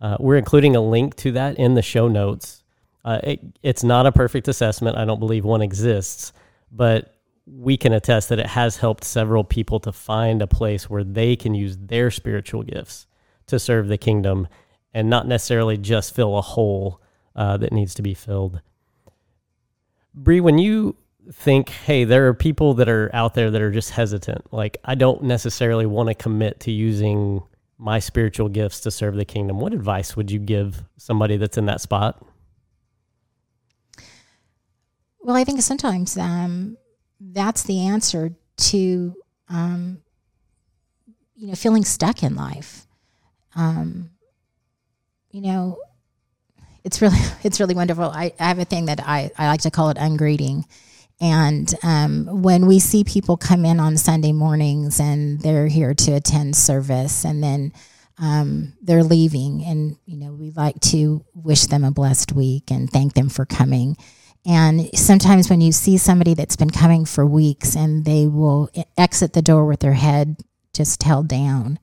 uh, 0.00 0.16
we're 0.18 0.36
including 0.36 0.76
a 0.76 0.80
link 0.80 1.14
to 1.16 1.32
that 1.32 1.56
in 1.58 1.74
the 1.74 1.82
show 1.82 2.08
notes. 2.08 2.64
Uh, 3.04 3.20
it, 3.22 3.40
it's 3.62 3.84
not 3.84 4.06
a 4.06 4.12
perfect 4.12 4.48
assessment. 4.48 4.96
I 4.96 5.04
don't 5.04 5.20
believe 5.20 5.44
one 5.44 5.62
exists, 5.62 6.32
but 6.70 7.14
we 7.46 7.76
can 7.76 7.92
attest 7.92 8.28
that 8.28 8.38
it 8.38 8.46
has 8.46 8.76
helped 8.76 9.04
several 9.04 9.44
people 9.44 9.80
to 9.80 9.92
find 9.92 10.40
a 10.40 10.46
place 10.46 10.88
where 10.88 11.04
they 11.04 11.36
can 11.36 11.54
use 11.54 11.76
their 11.76 12.10
spiritual 12.10 12.62
gifts 12.62 13.06
to 13.46 13.58
serve 13.58 13.88
the 13.88 13.98
kingdom 13.98 14.46
and 14.94 15.10
not 15.10 15.26
necessarily 15.26 15.76
just 15.76 16.14
fill 16.14 16.36
a 16.36 16.42
hole 16.42 17.00
uh, 17.36 17.56
that 17.56 17.72
needs 17.72 17.94
to 17.94 18.02
be 18.02 18.14
filled. 18.14 18.60
Brie, 20.14 20.40
when 20.40 20.58
you 20.58 20.96
think, 21.32 21.68
hey, 21.68 22.04
there 22.04 22.26
are 22.28 22.34
people 22.34 22.74
that 22.74 22.88
are 22.88 23.10
out 23.12 23.34
there 23.34 23.50
that 23.50 23.62
are 23.62 23.70
just 23.70 23.90
hesitant, 23.90 24.52
like 24.52 24.78
I 24.84 24.94
don't 24.94 25.22
necessarily 25.22 25.86
want 25.86 26.08
to 26.08 26.14
commit 26.14 26.60
to 26.60 26.70
using 26.70 27.42
my 27.80 27.98
spiritual 27.98 28.50
gifts 28.50 28.80
to 28.80 28.90
serve 28.90 29.16
the 29.16 29.24
kingdom, 29.24 29.58
what 29.58 29.72
advice 29.72 30.14
would 30.14 30.30
you 30.30 30.38
give 30.38 30.84
somebody 30.98 31.38
that's 31.38 31.56
in 31.56 31.64
that 31.66 31.80
spot? 31.80 32.22
Well, 35.20 35.34
I 35.34 35.44
think 35.44 35.62
sometimes 35.62 36.16
um, 36.18 36.76
that's 37.20 37.62
the 37.62 37.86
answer 37.86 38.34
to, 38.56 39.14
um, 39.48 40.02
you 41.34 41.48
know, 41.48 41.54
feeling 41.54 41.84
stuck 41.84 42.22
in 42.22 42.36
life. 42.36 42.86
Um, 43.56 44.10
you 45.30 45.40
know, 45.40 45.78
it's 46.84 47.00
really 47.00 47.18
it's 47.42 47.60
really 47.60 47.74
wonderful. 47.74 48.04
I, 48.04 48.32
I 48.38 48.48
have 48.48 48.58
a 48.58 48.64
thing 48.64 48.86
that 48.86 49.00
I, 49.00 49.30
I 49.38 49.46
like 49.48 49.62
to 49.62 49.70
call 49.70 49.88
it 49.88 49.96
ungreeting. 49.96 50.64
And 51.20 51.72
um, 51.82 52.42
when 52.42 52.66
we 52.66 52.78
see 52.78 53.04
people 53.04 53.36
come 53.36 53.64
in 53.64 53.78
on 53.78 53.98
Sunday 53.98 54.32
mornings 54.32 54.98
and 54.98 55.40
they're 55.40 55.68
here 55.68 55.92
to 55.92 56.12
attend 56.12 56.56
service 56.56 57.24
and 57.24 57.42
then 57.42 57.72
um, 58.18 58.74
they're 58.82 59.02
leaving, 59.02 59.64
and 59.64 59.96
you 60.04 60.16
know, 60.16 60.32
we 60.32 60.50
like 60.50 60.78
to 60.80 61.24
wish 61.34 61.66
them 61.66 61.84
a 61.84 61.90
blessed 61.90 62.32
week 62.32 62.70
and 62.70 62.90
thank 62.90 63.14
them 63.14 63.30
for 63.30 63.46
coming. 63.46 63.96
And 64.44 64.90
sometimes 64.94 65.48
when 65.48 65.62
you 65.62 65.72
see 65.72 65.96
somebody 65.96 66.34
that's 66.34 66.56
been 66.56 66.70
coming 66.70 67.06
for 67.06 67.24
weeks 67.24 67.74
and 67.76 68.04
they 68.04 68.26
will 68.26 68.70
exit 68.98 69.32
the 69.32 69.42
door 69.42 69.64
with 69.64 69.80
their 69.80 69.94
head 69.94 70.36
just 70.74 71.02
held 71.02 71.28
down, 71.28 71.78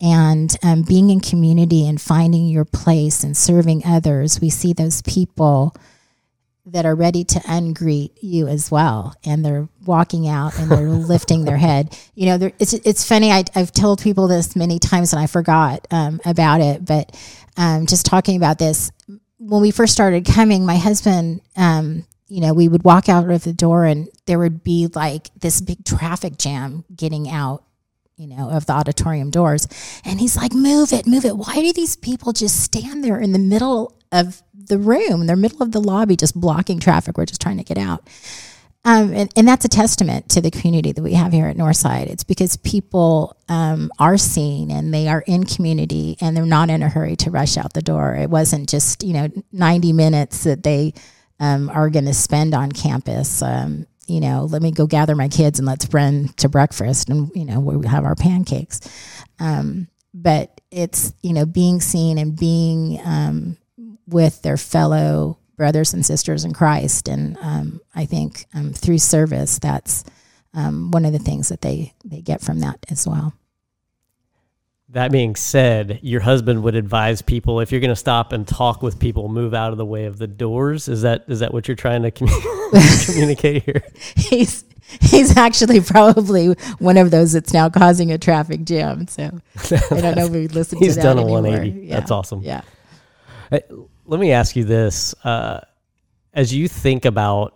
and 0.00 0.54
um, 0.62 0.82
being 0.82 1.10
in 1.10 1.20
community 1.20 1.88
and 1.88 2.00
finding 2.00 2.46
your 2.46 2.64
place 2.64 3.22
and 3.22 3.36
serving 3.36 3.82
others, 3.86 4.40
we 4.40 4.50
see 4.50 4.72
those 4.72 5.02
people 5.02 5.74
that 6.66 6.84
are 6.84 6.94
ready 6.94 7.24
to 7.24 7.38
ungreet 7.40 8.10
you 8.20 8.48
as 8.48 8.70
well. 8.70 9.14
And 9.24 9.44
they're 9.44 9.68
walking 9.84 10.28
out 10.28 10.58
and 10.58 10.70
they're 10.70 10.88
lifting 10.90 11.44
their 11.44 11.56
head. 11.56 11.96
You 12.14 12.26
know 12.26 12.50
it's, 12.58 12.72
it's 12.72 13.06
funny. 13.06 13.30
I, 13.30 13.44
have 13.54 13.72
told 13.72 14.02
people 14.02 14.26
this 14.28 14.56
many 14.56 14.78
times 14.78 15.12
and 15.12 15.22
i 15.22 15.26
forgot 15.26 15.86
um, 15.90 16.20
about 16.24 16.60
it. 16.60 16.84
But 16.84 17.16
um, 17.56 17.86
just 17.86 18.06
talking 18.06 18.36
about 18.36 18.58
this 18.58 18.90
when 19.38 19.62
we 19.62 19.70
first 19.70 19.92
started 19.92 20.24
coming 20.24 20.64
my 20.64 20.76
husband 20.76 21.40
um, 21.56 22.06
you 22.28 22.40
know 22.40 22.54
we 22.54 22.68
would 22.68 22.84
walk 22.84 23.08
out 23.08 23.28
of 23.30 23.44
the 23.44 23.52
door 23.52 23.84
and 23.84 24.08
there 24.26 24.38
would 24.38 24.64
be 24.64 24.88
like 24.94 25.28
this 25.38 25.60
big 25.60 25.84
traffic 25.84 26.38
jam 26.38 26.84
getting 26.94 27.28
out 27.28 27.62
you 28.16 28.26
know, 28.26 28.50
of 28.50 28.66
the 28.66 28.72
auditorium 28.72 29.30
doors. 29.30 29.68
And 30.04 30.18
he's 30.18 30.36
like, 30.36 30.54
move 30.54 30.92
it, 30.92 31.06
move 31.06 31.24
it. 31.24 31.36
Why 31.36 31.54
do 31.54 31.72
these 31.72 31.96
people 31.96 32.32
just 32.32 32.62
stand 32.62 33.04
there 33.04 33.20
in 33.20 33.32
the 33.32 33.38
middle 33.38 33.98
of 34.10 34.42
the 34.54 34.78
room, 34.78 35.20
in 35.20 35.26
the 35.26 35.36
middle 35.36 35.62
of 35.62 35.72
the 35.72 35.80
lobby, 35.80 36.16
just 36.16 36.38
blocking 36.38 36.80
traffic? 36.80 37.18
We're 37.18 37.26
just 37.26 37.42
trying 37.42 37.58
to 37.58 37.64
get 37.64 37.76
out. 37.76 38.08
Um, 38.86 39.12
and, 39.12 39.32
and, 39.34 39.48
that's 39.48 39.64
a 39.64 39.68
testament 39.68 40.28
to 40.28 40.40
the 40.40 40.52
community 40.52 40.92
that 40.92 41.02
we 41.02 41.14
have 41.14 41.32
here 41.32 41.48
at 41.48 41.56
Northside. 41.56 42.06
It's 42.06 42.22
because 42.22 42.56
people 42.58 43.36
um, 43.48 43.90
are 43.98 44.16
seen 44.16 44.70
and 44.70 44.94
they 44.94 45.08
are 45.08 45.22
in 45.26 45.44
community 45.44 46.16
and 46.20 46.36
they're 46.36 46.46
not 46.46 46.70
in 46.70 46.84
a 46.84 46.88
hurry 46.88 47.16
to 47.16 47.32
rush 47.32 47.56
out 47.56 47.72
the 47.72 47.82
door. 47.82 48.14
It 48.14 48.30
wasn't 48.30 48.68
just, 48.68 49.02
you 49.02 49.12
know, 49.12 49.28
90 49.50 49.92
minutes 49.92 50.44
that 50.44 50.62
they 50.62 50.94
um, 51.40 51.68
are 51.68 51.90
going 51.90 52.04
to 52.04 52.14
spend 52.14 52.54
on 52.54 52.70
campus. 52.70 53.42
Um, 53.42 53.86
you 54.06 54.20
know, 54.20 54.44
let 54.44 54.62
me 54.62 54.70
go 54.70 54.86
gather 54.86 55.14
my 55.14 55.28
kids 55.28 55.58
and 55.58 55.66
let's 55.66 55.92
run 55.92 56.28
to 56.36 56.48
breakfast 56.48 57.08
and, 57.08 57.30
you 57.34 57.44
know, 57.44 57.60
we 57.60 57.86
have 57.86 58.04
our 58.04 58.14
pancakes. 58.14 58.80
Um, 59.38 59.88
but 60.14 60.60
it's, 60.70 61.12
you 61.22 61.32
know, 61.32 61.44
being 61.44 61.80
seen 61.80 62.18
and 62.18 62.38
being 62.38 63.00
um, 63.04 63.56
with 64.06 64.42
their 64.42 64.56
fellow 64.56 65.38
brothers 65.56 65.92
and 65.94 66.04
sisters 66.04 66.44
in 66.44 66.52
Christ. 66.52 67.08
And 67.08 67.36
um, 67.40 67.80
I 67.94 68.06
think 68.06 68.46
um, 68.54 68.72
through 68.72 68.98
service, 68.98 69.58
that's 69.58 70.04
um, 70.54 70.90
one 70.90 71.04
of 71.04 71.12
the 71.12 71.18
things 71.18 71.48
that 71.48 71.60
they, 71.60 71.92
they 72.04 72.22
get 72.22 72.40
from 72.40 72.60
that 72.60 72.84
as 72.90 73.06
well. 73.06 73.34
That 74.96 75.12
being 75.12 75.36
said, 75.36 75.98
your 76.00 76.22
husband 76.22 76.62
would 76.62 76.74
advise 76.74 77.20
people 77.20 77.60
if 77.60 77.70
you're 77.70 77.82
going 77.82 77.90
to 77.90 77.94
stop 77.94 78.32
and 78.32 78.48
talk 78.48 78.80
with 78.82 78.98
people, 78.98 79.28
move 79.28 79.52
out 79.52 79.70
of 79.70 79.76
the 79.76 79.84
way 79.84 80.06
of 80.06 80.16
the 80.16 80.26
doors. 80.26 80.88
Is 80.88 81.02
that 81.02 81.26
is 81.28 81.40
that 81.40 81.52
what 81.52 81.68
you're 81.68 81.74
trying 81.74 82.02
to 82.04 82.10
commu- 82.10 83.04
communicate 83.04 83.62
here? 83.64 83.82
He's 84.16 84.64
he's 85.02 85.36
actually 85.36 85.82
probably 85.82 86.54
one 86.78 86.96
of 86.96 87.10
those 87.10 87.34
that's 87.34 87.52
now 87.52 87.68
causing 87.68 88.10
a 88.10 88.16
traffic 88.16 88.64
jam. 88.64 89.06
So 89.06 89.24
I 89.90 90.00
don't 90.00 90.16
know 90.16 90.24
if 90.24 90.30
we 90.30 90.48
listen 90.48 90.78
He's 90.78 90.94
to 90.94 91.00
that 91.00 91.02
done 91.02 91.18
a 91.18 91.20
anymore. 91.20 91.42
180. 91.42 91.88
Yeah. 91.88 92.00
That's 92.00 92.10
awesome. 92.10 92.40
Yeah. 92.40 92.62
Hey, 93.50 93.64
let 94.06 94.18
me 94.18 94.32
ask 94.32 94.56
you 94.56 94.64
this: 94.64 95.14
uh, 95.24 95.60
as 96.32 96.54
you 96.54 96.68
think 96.68 97.04
about 97.04 97.54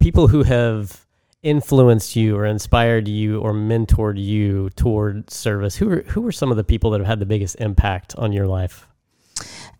people 0.00 0.26
who 0.26 0.42
have 0.42 1.05
influenced 1.46 2.16
you 2.16 2.36
or 2.36 2.44
inspired 2.44 3.06
you 3.06 3.40
or 3.40 3.52
mentored 3.52 4.20
you 4.22 4.68
toward 4.70 5.30
service, 5.30 5.76
who 5.76 5.90
are 5.90 6.02
who 6.02 6.26
are 6.26 6.32
some 6.32 6.50
of 6.50 6.56
the 6.56 6.64
people 6.64 6.90
that 6.90 7.00
have 7.00 7.06
had 7.06 7.20
the 7.20 7.26
biggest 7.26 7.56
impact 7.60 8.16
on 8.16 8.32
your 8.32 8.48
life? 8.48 8.88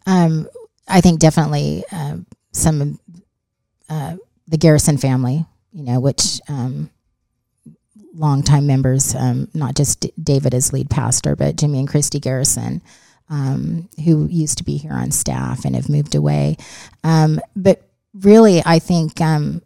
Um, 0.07 0.49
I 0.87 1.01
think 1.01 1.19
definitely 1.19 1.85
uh, 1.91 2.19
some 2.53 3.01
uh, 3.91 4.17
the 4.47 4.57
Garrison 4.57 4.97
family, 4.97 5.45
you 5.73 5.83
know, 5.83 5.99
which 5.99 6.41
um, 6.49 6.89
longtime 8.15 8.69
members, 8.69 9.17
um, 9.17 9.49
not 9.53 9.75
just 9.75 10.01
D- 10.01 10.13
David 10.23 10.55
as 10.55 10.73
lead 10.73 10.89
pastor, 10.89 11.35
but 11.35 11.57
Jimmy 11.57 11.81
and 11.81 11.89
Christy 11.89 12.21
Garrison, 12.21 12.81
um, 13.29 13.89
who 14.05 14.27
used 14.27 14.59
to 14.59 14.65
be 14.65 14.77
here 14.77 14.93
on 14.93 15.11
staff 15.11 15.65
and 15.65 15.75
have 15.75 15.89
moved 15.89 16.15
away. 16.15 16.57
Um, 17.03 17.41
but 17.57 17.83
really, 18.15 18.63
I 18.65 18.79
think 18.79 19.21
um, 19.21 19.63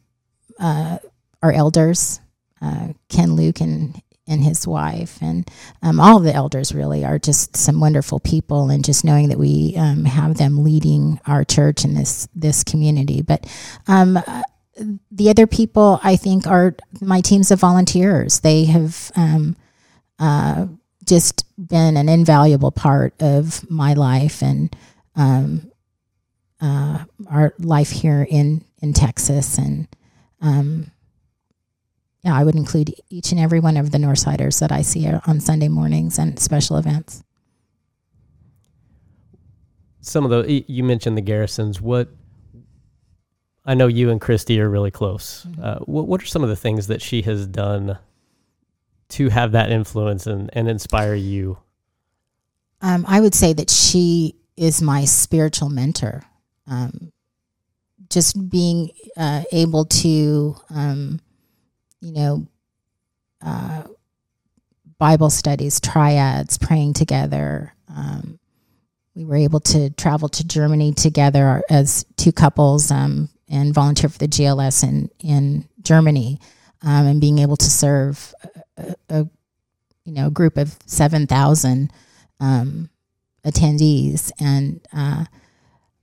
uh, 0.59 0.99
our 1.43 1.53
elders, 1.53 2.21
uh, 2.61 2.89
Ken 3.09 3.35
Luke 3.35 3.61
and 3.61 4.01
and 4.27 4.45
his 4.45 4.65
wife, 4.65 5.19
and 5.21 5.51
um, 5.83 5.99
all 5.99 6.21
the 6.21 6.33
elders 6.33 6.73
really 6.73 7.05
are 7.05 7.19
just 7.19 7.57
some 7.57 7.81
wonderful 7.81 8.21
people, 8.21 8.71
and 8.71 8.85
just 8.85 9.05
knowing 9.05 9.29
that 9.29 9.39
we 9.39 9.75
um, 9.77 10.05
have 10.05 10.37
them 10.37 10.63
leading 10.63 11.21
our 11.27 11.45
church 11.45 11.85
in 11.85 11.95
this 11.95 12.29
this 12.35 12.63
community. 12.63 13.23
But 13.23 13.47
um, 13.89 14.17
uh, 14.17 14.43
the 15.11 15.31
other 15.31 15.47
people, 15.47 16.01
I 16.03 16.17
think, 16.17 16.47
are 16.47 16.77
my 17.01 17.21
teams 17.21 17.51
of 17.51 17.61
volunteers. 17.61 18.41
They 18.41 18.67
have 18.67 19.11
um, 19.17 19.57
uh, 20.19 20.67
just 21.05 21.45
been 21.59 21.97
an 21.97 22.09
invaluable 22.09 22.71
part 22.71 23.21
of 23.21 23.69
my 23.71 23.95
life 23.95 24.43
and 24.43 24.75
um, 25.17 25.73
uh, 26.61 27.05
our 27.29 27.55
life 27.59 27.91
here 27.91 28.27
in 28.29 28.65
in 28.81 28.93
Texas, 28.93 29.59
and 29.59 29.89
um, 30.41 30.93
yeah, 32.23 32.37
I 32.37 32.45
would 32.45 32.55
include 32.55 32.95
each 33.09 33.33
and 33.33 33.41
every 33.41 33.61
one 33.61 33.77
of 33.77 33.91
the 33.91 33.99
Northsiders 33.99 34.61
that 34.61 34.71
I 34.73 34.83
see 34.83 35.09
on 35.09 35.41
Sunday 35.41 35.69
mornings 35.69 36.19
and 36.19 36.39
special 36.39 36.77
events. 36.77 37.23
Some 40.01 40.25
of 40.25 40.31
the 40.31 40.65
you 40.67 40.83
mentioned 40.83 41.17
the 41.17 41.23
Garrisons. 41.23 41.81
What 41.81 42.09
I 43.65 43.75
know 43.75 43.87
you 43.87 44.11
and 44.11 44.21
Christy 44.21 44.61
are 44.61 44.69
really 44.69 44.91
close. 44.91 45.47
Uh, 45.63 45.79
what 45.81 46.09
what 46.09 46.23
are 46.23 46.27
some 46.27 46.43
of 46.43 46.49
the 46.49 46.57
things 46.57 46.87
that 46.87 47.03
she 47.03 47.23
has 47.23 47.47
done 47.47 47.99
to 49.11 49.29
have 49.29 49.53
that 49.53 49.71
influence 49.71 50.27
and, 50.27 50.51
and 50.53 50.69
inspire 50.69 51.15
you? 51.15 51.59
Um, 52.81 53.05
I 53.07 53.21
would 53.21 53.35
say 53.35 53.53
that 53.53 53.69
she 53.71 54.37
is 54.57 54.81
my 54.81 55.05
spiritual 55.05 55.69
mentor. 55.69 56.23
Um, 56.67 57.13
just 58.09 58.51
being 58.51 58.91
uh, 59.17 59.43
able 59.53 59.85
to, 59.85 60.57
um, 60.71 61.21
you 62.01 62.13
know, 62.13 62.47
uh, 63.45 63.83
Bible 64.99 65.31
studies, 65.31 65.81
triads, 65.81 66.59
praying 66.59 66.95
together. 66.95 67.75
Um, 67.89 68.39
we 69.15 69.25
were 69.25 69.37
able 69.37 69.61
to 69.61 69.91
travel 69.91 70.29
to 70.29 70.47
Germany 70.47 70.93
together 70.93 71.63
as 71.71 72.05
two 72.17 72.33
couples 72.33 72.91
um, 72.91 73.29
and 73.49 73.75
volunteer 73.75 74.09
for 74.09 74.19
the 74.19 74.29
GLS 74.29 74.83
in 74.85 75.11
in 75.19 75.69
Germany, 75.83 76.39
um, 76.83 77.07
and 77.07 77.21
being 77.21 77.39
able 77.39 77.57
to 77.57 77.71
serve 77.71 78.35
a, 78.77 78.95
a 79.09 79.29
you 80.05 80.13
know 80.13 80.31
group 80.31 80.57
of 80.57 80.77
seven 80.87 81.27
thousand 81.27 81.93
um, 82.39 82.91
attendees 83.45 84.31
and 84.39 84.81
uh, 84.93 85.25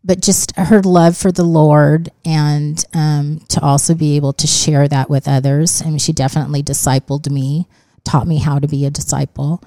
but 0.07 0.21
just 0.21 0.55
her 0.55 0.81
love 0.81 1.17
for 1.17 1.33
the 1.33 1.43
Lord 1.43 2.09
and 2.23 2.83
um, 2.93 3.41
to 3.49 3.59
also 3.61 3.93
be 3.93 4.15
able 4.15 4.31
to 4.33 4.47
share 4.47 4.87
that 4.87 5.09
with 5.09 5.27
others. 5.27 5.81
I 5.81 5.89
mean, 5.89 5.99
she 5.99 6.13
definitely 6.13 6.63
discipled 6.63 7.29
me, 7.29 7.67
taught 8.05 8.25
me 8.25 8.37
how 8.37 8.57
to 8.57 8.69
be 8.69 8.85
a 8.85 8.89
disciple, 8.89 9.61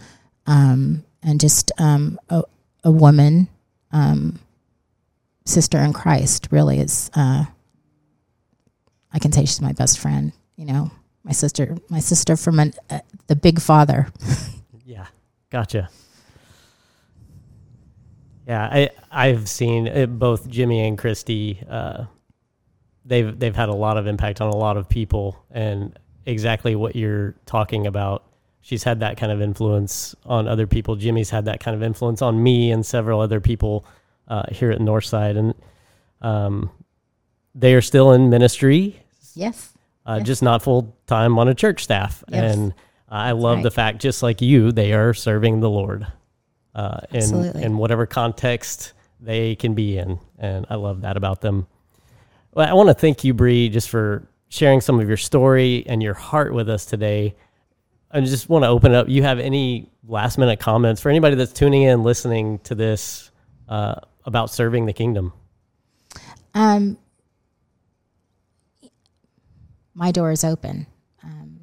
um, 0.46 1.04
and 1.22 1.38
just 1.38 1.72
um, 1.78 2.18
a, 2.30 2.42
a 2.82 2.90
woman, 2.90 3.48
um, 3.92 4.38
sister 5.44 5.78
in 5.78 5.92
Christ. 5.92 6.48
Really 6.50 6.78
is. 6.78 7.10
Uh, 7.14 7.44
I 9.12 9.18
can 9.18 9.32
say 9.32 9.42
she's 9.42 9.60
my 9.60 9.72
best 9.72 9.98
friend. 9.98 10.32
You 10.56 10.64
know, 10.64 10.90
my 11.22 11.32
sister, 11.32 11.76
my 11.90 12.00
sister 12.00 12.38
from 12.38 12.60
an, 12.60 12.72
uh, 12.88 13.00
the 13.26 13.36
big 13.36 13.60
father. 13.60 14.08
Yeah, 14.90 15.06
gotcha. 15.50 15.88
Yeah, 18.50 18.64
I 18.64 18.90
I've 19.12 19.48
seen 19.48 19.86
it, 19.86 20.18
both 20.18 20.48
Jimmy 20.48 20.80
and 20.88 20.98
Christy. 20.98 21.62
Uh, 21.70 22.06
they've 23.04 23.38
they've 23.38 23.54
had 23.54 23.68
a 23.68 23.74
lot 23.74 23.96
of 23.96 24.08
impact 24.08 24.40
on 24.40 24.48
a 24.48 24.56
lot 24.56 24.76
of 24.76 24.88
people, 24.88 25.40
and 25.52 25.96
exactly 26.26 26.74
what 26.74 26.96
you're 26.96 27.36
talking 27.46 27.86
about. 27.86 28.24
She's 28.60 28.82
had 28.82 28.98
that 29.00 29.16
kind 29.18 29.30
of 29.30 29.40
influence 29.40 30.16
on 30.26 30.48
other 30.48 30.66
people. 30.66 30.96
Jimmy's 30.96 31.30
had 31.30 31.44
that 31.44 31.60
kind 31.60 31.76
of 31.76 31.82
influence 31.84 32.22
on 32.22 32.42
me 32.42 32.72
and 32.72 32.84
several 32.84 33.20
other 33.20 33.40
people 33.40 33.84
uh, 34.26 34.42
here 34.50 34.72
at 34.72 34.80
Northside, 34.80 35.38
and 35.38 35.54
um, 36.20 36.70
they 37.54 37.74
are 37.74 37.80
still 37.80 38.10
in 38.10 38.30
ministry, 38.30 39.00
Yes. 39.36 39.72
uh, 40.06 40.16
Yes. 40.18 40.26
just 40.26 40.42
not 40.42 40.60
full 40.60 40.96
time 41.06 41.38
on 41.38 41.46
a 41.46 41.54
church 41.54 41.84
staff. 41.84 42.24
Yes. 42.28 42.56
And 42.56 42.74
I 43.08 43.30
love 43.30 43.58
right. 43.58 43.62
the 43.62 43.70
fact, 43.70 44.02
just 44.02 44.24
like 44.24 44.42
you, 44.42 44.72
they 44.72 44.92
are 44.92 45.14
serving 45.14 45.60
the 45.60 45.70
Lord 45.70 46.08
uh, 46.74 47.00
in 47.10 47.16
Absolutely. 47.16 47.62
in 47.62 47.78
whatever 47.78 48.06
context 48.06 48.92
they 49.20 49.54
can 49.56 49.74
be 49.74 49.98
in, 49.98 50.18
and 50.38 50.66
I 50.70 50.76
love 50.76 51.02
that 51.02 51.16
about 51.16 51.40
them. 51.40 51.66
Well, 52.52 52.68
I 52.68 52.72
want 52.72 52.88
to 52.88 52.94
thank 52.94 53.22
you, 53.24 53.34
Brie, 53.34 53.68
just 53.68 53.88
for 53.88 54.26
sharing 54.48 54.80
some 54.80 54.98
of 54.98 55.06
your 55.08 55.16
story 55.16 55.84
and 55.86 56.02
your 56.02 56.14
heart 56.14 56.52
with 56.52 56.68
us 56.68 56.84
today. 56.84 57.36
I 58.10 58.20
just 58.20 58.48
want 58.48 58.64
to 58.64 58.68
open 58.68 58.92
it 58.92 58.96
up. 58.96 59.08
You 59.08 59.22
have 59.22 59.38
any 59.38 59.88
last 60.06 60.36
minute 60.36 60.58
comments 60.58 61.00
for 61.00 61.10
anybody 61.10 61.36
that's 61.36 61.52
tuning 61.52 61.82
in, 61.82 62.02
listening 62.02 62.58
to 62.60 62.74
this 62.74 63.30
uh, 63.68 63.94
about 64.24 64.50
serving 64.50 64.86
the 64.86 64.92
kingdom? 64.92 65.32
Um, 66.54 66.98
my 69.94 70.10
door 70.10 70.32
is 70.32 70.44
open. 70.44 70.86
Um, 71.22 71.60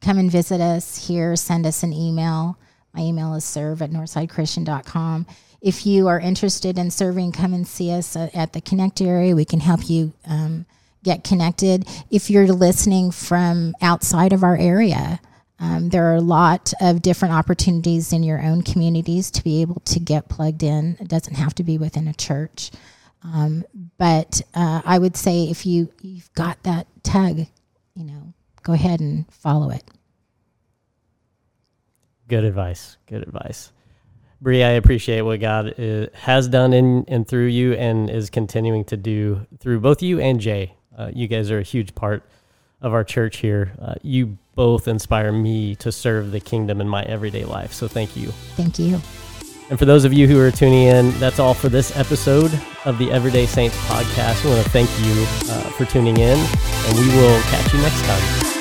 come 0.00 0.18
and 0.18 0.30
visit 0.30 0.60
us 0.60 1.06
here. 1.06 1.36
Send 1.36 1.66
us 1.66 1.82
an 1.82 1.92
email. 1.92 2.58
My 2.94 3.02
email 3.02 3.34
is 3.34 3.44
serve 3.44 3.82
at 3.82 3.90
northsidechristian.com. 3.90 5.26
If 5.60 5.86
you 5.86 6.08
are 6.08 6.18
interested 6.18 6.76
in 6.76 6.90
serving, 6.90 7.32
come 7.32 7.54
and 7.54 7.66
see 7.66 7.92
us 7.92 8.16
at, 8.16 8.52
the 8.52 8.60
Connect 8.60 9.00
area. 9.00 9.36
We 9.36 9.44
can 9.44 9.60
help 9.60 9.88
you 9.88 10.12
um, 10.26 10.66
get 11.04 11.24
connected. 11.24 11.86
If 12.10 12.30
you're 12.30 12.48
listening 12.48 13.12
from 13.12 13.74
outside 13.80 14.32
of 14.32 14.42
our 14.42 14.56
area, 14.56 15.20
um, 15.60 15.90
there 15.90 16.10
are 16.10 16.16
a 16.16 16.20
lot 16.20 16.72
of 16.80 17.02
different 17.02 17.34
opportunities 17.34 18.12
in 18.12 18.24
your 18.24 18.42
own 18.42 18.62
communities 18.62 19.30
to 19.30 19.44
be 19.44 19.62
able 19.62 19.80
to 19.84 20.00
get 20.00 20.28
plugged 20.28 20.64
in. 20.64 20.96
It 20.98 21.06
doesn't 21.06 21.34
have 21.34 21.54
to 21.54 21.62
be 21.62 21.78
within 21.78 22.08
a 22.08 22.12
church. 22.12 22.72
Um, 23.22 23.64
but 23.98 24.42
uh, 24.54 24.82
I 24.84 24.98
would 24.98 25.16
say 25.16 25.44
if 25.44 25.64
you 25.64 25.92
you've 26.00 26.32
got 26.34 26.60
that 26.64 26.88
tug, 27.04 27.38
you 27.94 28.04
know, 28.04 28.34
go 28.64 28.72
ahead 28.72 28.98
and 28.98 29.32
follow 29.32 29.70
it. 29.70 29.84
Good 32.32 32.44
advice. 32.44 32.96
Good 33.08 33.24
advice. 33.24 33.72
Brie, 34.40 34.64
I 34.64 34.70
appreciate 34.70 35.20
what 35.20 35.38
God 35.38 35.78
uh, 35.78 36.06
has 36.14 36.48
done 36.48 36.72
in 36.72 37.04
and 37.06 37.28
through 37.28 37.48
you 37.48 37.74
and 37.74 38.08
is 38.08 38.30
continuing 38.30 38.86
to 38.86 38.96
do 38.96 39.46
through 39.58 39.80
both 39.80 40.00
you 40.00 40.18
and 40.18 40.40
Jay. 40.40 40.74
Uh, 40.96 41.10
you 41.12 41.28
guys 41.28 41.50
are 41.50 41.58
a 41.58 41.62
huge 41.62 41.94
part 41.94 42.22
of 42.80 42.94
our 42.94 43.04
church 43.04 43.36
here. 43.36 43.72
Uh, 43.78 43.96
you 44.00 44.38
both 44.54 44.88
inspire 44.88 45.30
me 45.30 45.74
to 45.74 45.92
serve 45.92 46.30
the 46.30 46.40
kingdom 46.40 46.80
in 46.80 46.88
my 46.88 47.02
everyday 47.02 47.44
life. 47.44 47.74
So 47.74 47.86
thank 47.86 48.16
you. 48.16 48.28
Thank 48.56 48.78
you. 48.78 48.98
And 49.68 49.78
for 49.78 49.84
those 49.84 50.06
of 50.06 50.14
you 50.14 50.26
who 50.26 50.40
are 50.40 50.50
tuning 50.50 50.84
in, 50.84 51.10
that's 51.18 51.38
all 51.38 51.52
for 51.52 51.68
this 51.68 51.94
episode 51.98 52.58
of 52.86 52.96
the 52.96 53.12
Everyday 53.12 53.44
Saints 53.44 53.76
podcast. 53.84 54.42
We 54.42 54.52
want 54.52 54.64
to 54.64 54.70
thank 54.70 54.88
you 55.00 55.52
uh, 55.52 55.70
for 55.72 55.84
tuning 55.84 56.16
in, 56.16 56.38
and 56.38 56.98
we 56.98 57.08
will 57.14 57.42
catch 57.42 57.74
you 57.74 57.80
next 57.82 58.02
time. 58.06 58.51